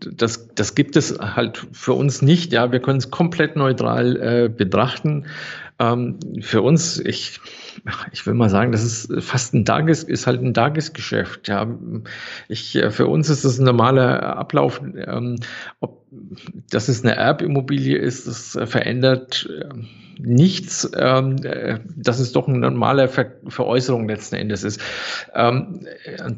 das, 0.00 0.48
das 0.54 0.74
gibt 0.74 0.96
es 0.96 1.16
halt 1.20 1.64
für 1.70 1.92
uns 1.92 2.22
nicht. 2.22 2.52
Ja, 2.52 2.72
wir 2.72 2.80
können 2.80 2.98
es 2.98 3.12
komplett 3.12 3.54
neutral 3.54 4.16
äh, 4.16 4.48
betrachten. 4.48 5.26
Ähm, 5.78 6.18
für 6.40 6.62
uns, 6.62 6.98
ich 6.98 7.40
ich 8.12 8.26
will 8.26 8.34
mal 8.34 8.48
sagen, 8.48 8.72
das 8.72 8.82
ist 8.82 9.22
fast 9.22 9.54
ein 9.54 9.64
Tages, 9.64 10.02
ist 10.02 10.26
halt 10.26 10.42
ein 10.42 10.54
Tagesgeschäft. 10.54 11.48
Ja, 11.48 11.68
ich, 12.48 12.74
äh, 12.76 12.90
für 12.90 13.06
uns 13.06 13.28
ist 13.28 13.44
das 13.44 13.58
ein 13.58 13.64
normaler 13.64 14.36
Ablauf. 14.36 14.80
Ähm, 14.80 15.36
ob 15.80 16.06
dass 16.70 16.88
es 16.88 17.02
eine 17.02 17.16
Erbimmobilie 17.16 17.98
ist, 17.98 18.26
das 18.26 18.58
verändert 18.70 19.48
äh, 19.50 19.68
nichts, 20.18 20.90
ähm, 20.96 21.36
äh, 21.42 21.78
dass 21.96 22.18
es 22.18 22.32
doch 22.32 22.48
eine 22.48 22.58
normale 22.58 23.08
Ver 23.08 23.26
Veräußerung 23.48 24.08
letzten 24.08 24.36
Endes 24.36 24.64
ist. 24.64 24.80
Ähm, 25.34 25.86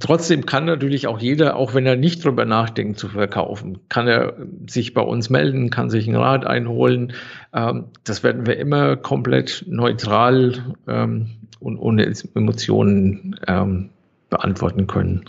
trotzdem 0.00 0.46
kann 0.46 0.64
natürlich 0.64 1.06
auch 1.06 1.20
jeder, 1.20 1.56
auch 1.56 1.74
wenn 1.74 1.86
er 1.86 1.96
nicht 1.96 2.24
drüber 2.24 2.44
nachdenkt 2.44 2.98
zu 2.98 3.08
verkaufen, 3.08 3.78
kann 3.88 4.08
er 4.08 4.34
sich 4.66 4.94
bei 4.94 5.02
uns 5.02 5.30
melden, 5.30 5.70
kann 5.70 5.90
sich 5.90 6.06
einen 6.06 6.16
Rat 6.16 6.46
einholen. 6.46 7.12
Ähm, 7.52 7.86
das 8.04 8.22
werden 8.22 8.46
wir 8.46 8.58
immer 8.58 8.96
komplett 8.96 9.64
neutral 9.68 10.74
ähm, 10.86 11.30
und 11.60 11.78
ohne 11.78 12.12
Emotionen 12.34 13.38
ähm, 13.46 13.90
beantworten 14.30 14.86
können. 14.86 15.24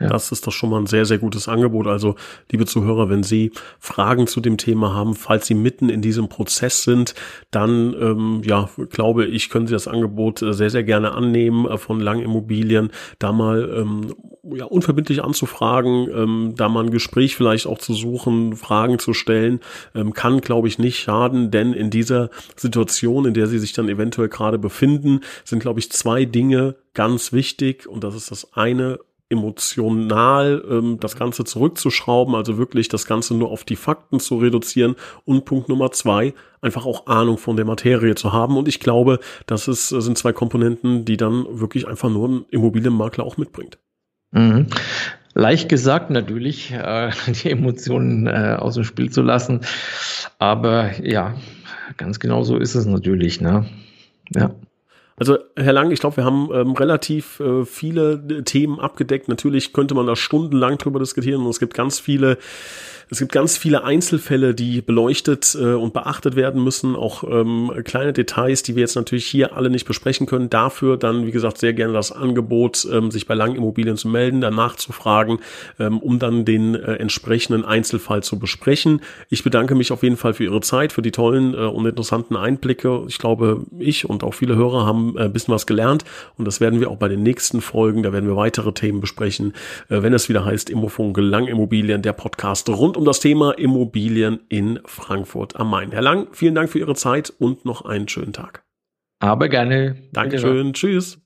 Ja. 0.00 0.08
Das 0.08 0.32
ist 0.32 0.46
doch 0.46 0.52
schon 0.52 0.70
mal 0.70 0.80
ein 0.80 0.86
sehr, 0.86 1.04
sehr 1.04 1.18
gutes 1.18 1.46
Angebot. 1.46 1.86
Also, 1.86 2.16
liebe 2.50 2.64
Zuhörer, 2.64 3.10
wenn 3.10 3.22
Sie 3.22 3.52
Fragen 3.78 4.26
zu 4.26 4.40
dem 4.40 4.56
Thema 4.56 4.94
haben, 4.94 5.14
falls 5.14 5.46
Sie 5.46 5.54
mitten 5.54 5.90
in 5.90 6.00
diesem 6.00 6.30
Prozess 6.30 6.84
sind, 6.84 7.14
dann, 7.50 7.94
ähm, 8.00 8.40
ja, 8.42 8.70
glaube 8.88 9.26
ich, 9.26 9.50
können 9.50 9.66
Sie 9.66 9.74
das 9.74 9.88
Angebot 9.88 10.40
äh, 10.40 10.54
sehr, 10.54 10.70
sehr 10.70 10.84
gerne 10.84 11.12
annehmen 11.12 11.66
äh, 11.66 11.76
von 11.76 12.00
Lang 12.00 12.20
Immobilien, 12.20 12.90
da 13.18 13.32
mal 13.32 13.70
ähm, 13.76 14.14
ja, 14.42 14.64
unverbindlich 14.64 15.22
anzufragen, 15.22 16.08
ähm, 16.10 16.54
da 16.56 16.70
mal 16.70 16.84
ein 16.84 16.90
Gespräch 16.90 17.36
vielleicht 17.36 17.66
auch 17.66 17.78
zu 17.78 17.92
suchen, 17.92 18.56
Fragen 18.56 18.98
zu 18.98 19.12
stellen, 19.12 19.60
ähm, 19.94 20.14
kann, 20.14 20.40
glaube 20.40 20.68
ich, 20.68 20.78
nicht 20.78 20.98
schaden, 20.98 21.50
denn 21.50 21.74
in 21.74 21.90
dieser 21.90 22.30
Situation, 22.56 23.26
in 23.26 23.34
der 23.34 23.46
Sie 23.46 23.58
sich 23.58 23.74
dann 23.74 23.90
eventuell 23.90 24.28
gerade 24.28 24.58
befinden, 24.58 25.20
sind, 25.44 25.60
glaube 25.60 25.80
ich, 25.80 25.92
zwei 25.92 26.24
Dinge 26.24 26.76
ganz 26.94 27.32
wichtig 27.32 27.86
und 27.86 28.02
das 28.02 28.14
ist 28.14 28.30
das 28.30 28.54
eine, 28.54 28.98
emotional 29.30 30.62
ähm, 30.68 30.98
das 31.00 31.16
Ganze 31.16 31.44
zurückzuschrauben, 31.44 32.34
also 32.34 32.58
wirklich 32.58 32.88
das 32.88 33.06
Ganze 33.06 33.34
nur 33.34 33.50
auf 33.50 33.64
die 33.64 33.76
Fakten 33.76 34.20
zu 34.20 34.38
reduzieren. 34.38 34.96
Und 35.24 35.44
Punkt 35.44 35.68
Nummer 35.68 35.92
zwei, 35.92 36.34
einfach 36.60 36.84
auch 36.84 37.06
Ahnung 37.06 37.38
von 37.38 37.56
der 37.56 37.64
Materie 37.64 38.16
zu 38.16 38.32
haben. 38.32 38.56
Und 38.56 38.68
ich 38.68 38.80
glaube, 38.80 39.20
das 39.46 39.68
ist, 39.68 39.88
sind 39.88 40.18
zwei 40.18 40.32
Komponenten, 40.32 41.04
die 41.04 41.16
dann 41.16 41.46
wirklich 41.48 41.86
einfach 41.88 42.10
nur 42.10 42.28
ein 42.28 42.44
Immobilienmakler 42.50 43.24
auch 43.24 43.36
mitbringt. 43.36 43.78
Mhm. 44.32 44.66
Leicht 45.34 45.68
gesagt 45.68 46.10
natürlich, 46.10 46.72
äh, 46.72 47.10
die 47.42 47.50
Emotionen 47.50 48.26
äh, 48.26 48.56
aus 48.58 48.74
dem 48.74 48.84
Spiel 48.84 49.10
zu 49.10 49.22
lassen. 49.22 49.60
Aber 50.38 51.00
ja, 51.02 51.34
ganz 51.96 52.18
genau 52.18 52.42
so 52.42 52.56
ist 52.56 52.74
es 52.74 52.86
natürlich. 52.86 53.40
Ne? 53.40 53.66
Ja. 54.34 54.50
Also, 55.20 55.36
Herr 55.54 55.74
Lang, 55.74 55.90
ich 55.90 56.00
glaube, 56.00 56.16
wir 56.16 56.24
haben 56.24 56.48
ähm, 56.50 56.72
relativ 56.72 57.40
äh, 57.40 57.66
viele 57.66 58.42
Themen 58.44 58.80
abgedeckt. 58.80 59.28
Natürlich 59.28 59.74
könnte 59.74 59.94
man 59.94 60.06
da 60.06 60.16
stundenlang 60.16 60.78
drüber 60.78 60.98
diskutieren 60.98 61.42
und 61.42 61.50
es 61.50 61.60
gibt 61.60 61.74
ganz 61.74 62.00
viele 62.00 62.38
Es 63.12 63.18
gibt 63.18 63.32
ganz 63.32 63.58
viele 63.58 63.82
Einzelfälle, 63.82 64.54
die 64.54 64.82
beleuchtet 64.82 65.56
äh, 65.60 65.72
und 65.72 65.92
beachtet 65.92 66.36
werden 66.36 66.62
müssen, 66.62 66.94
auch 66.94 67.24
ähm, 67.24 67.72
kleine 67.82 68.12
Details, 68.12 68.62
die 68.62 68.76
wir 68.76 68.82
jetzt 68.82 68.94
natürlich 68.94 69.26
hier 69.26 69.56
alle 69.56 69.68
nicht 69.68 69.84
besprechen 69.84 70.28
können. 70.28 70.48
Dafür 70.48 70.96
dann, 70.96 71.26
wie 71.26 71.32
gesagt, 71.32 71.58
sehr 71.58 71.72
gerne 71.72 71.92
das 71.92 72.12
Angebot, 72.12 72.86
ähm, 72.92 73.10
sich 73.10 73.26
bei 73.26 73.34
Langimmobilien 73.34 73.96
zu 73.96 74.06
melden, 74.06 74.40
danach 74.40 74.76
zu 74.76 74.92
fragen, 74.92 75.40
ähm, 75.80 75.98
um 75.98 76.20
dann 76.20 76.44
den 76.44 76.76
äh, 76.76 76.94
entsprechenden 76.94 77.64
Einzelfall 77.64 78.22
zu 78.22 78.38
besprechen. 78.38 79.00
Ich 79.28 79.42
bedanke 79.42 79.74
mich 79.74 79.90
auf 79.90 80.04
jeden 80.04 80.16
Fall 80.16 80.32
für 80.32 80.44
Ihre 80.44 80.60
Zeit, 80.60 80.92
für 80.92 81.02
die 81.02 81.10
tollen 81.10 81.54
äh, 81.54 81.56
und 81.56 81.86
interessanten 81.86 82.36
Einblicke. 82.36 83.06
Ich 83.08 83.18
glaube, 83.18 83.66
ich 83.80 84.08
und 84.08 84.22
auch 84.22 84.34
viele 84.34 84.54
Hörer 84.54 84.86
haben 84.86 85.18
äh, 85.18 85.22
ein 85.22 85.32
bisschen 85.32 85.52
was 85.52 85.66
gelernt 85.66 86.04
und 86.38 86.44
das 86.44 86.60
werden 86.60 86.78
wir 86.78 86.88
auch 86.88 86.98
bei 86.98 87.08
den 87.08 87.24
nächsten 87.24 87.60
Folgen, 87.60 88.04
da 88.04 88.12
werden 88.12 88.28
wir 88.28 88.36
weitere 88.36 88.70
Themen 88.70 89.00
besprechen, 89.00 89.54
äh, 89.88 90.00
wenn 90.00 90.14
es 90.14 90.28
wieder 90.28 90.44
heißt 90.44 90.70
Immofunk 90.70 91.16
Langimmobilien, 91.18 92.02
der 92.02 92.12
Podcast 92.12 92.68
rund 92.68 92.99
um 93.00 93.06
das 93.06 93.18
Thema 93.18 93.52
Immobilien 93.52 94.40
in 94.50 94.78
Frankfurt 94.84 95.56
am 95.56 95.70
Main. 95.70 95.90
Herr 95.90 96.02
Lang, 96.02 96.28
vielen 96.32 96.54
Dank 96.54 96.68
für 96.68 96.80
Ihre 96.80 96.94
Zeit 96.94 97.30
und 97.30 97.64
noch 97.64 97.86
einen 97.86 98.06
schönen 98.08 98.34
Tag. 98.34 98.62
Aber 99.20 99.48
gerne. 99.48 99.96
Dankeschön. 100.12 100.74
Tschüss. 100.74 101.18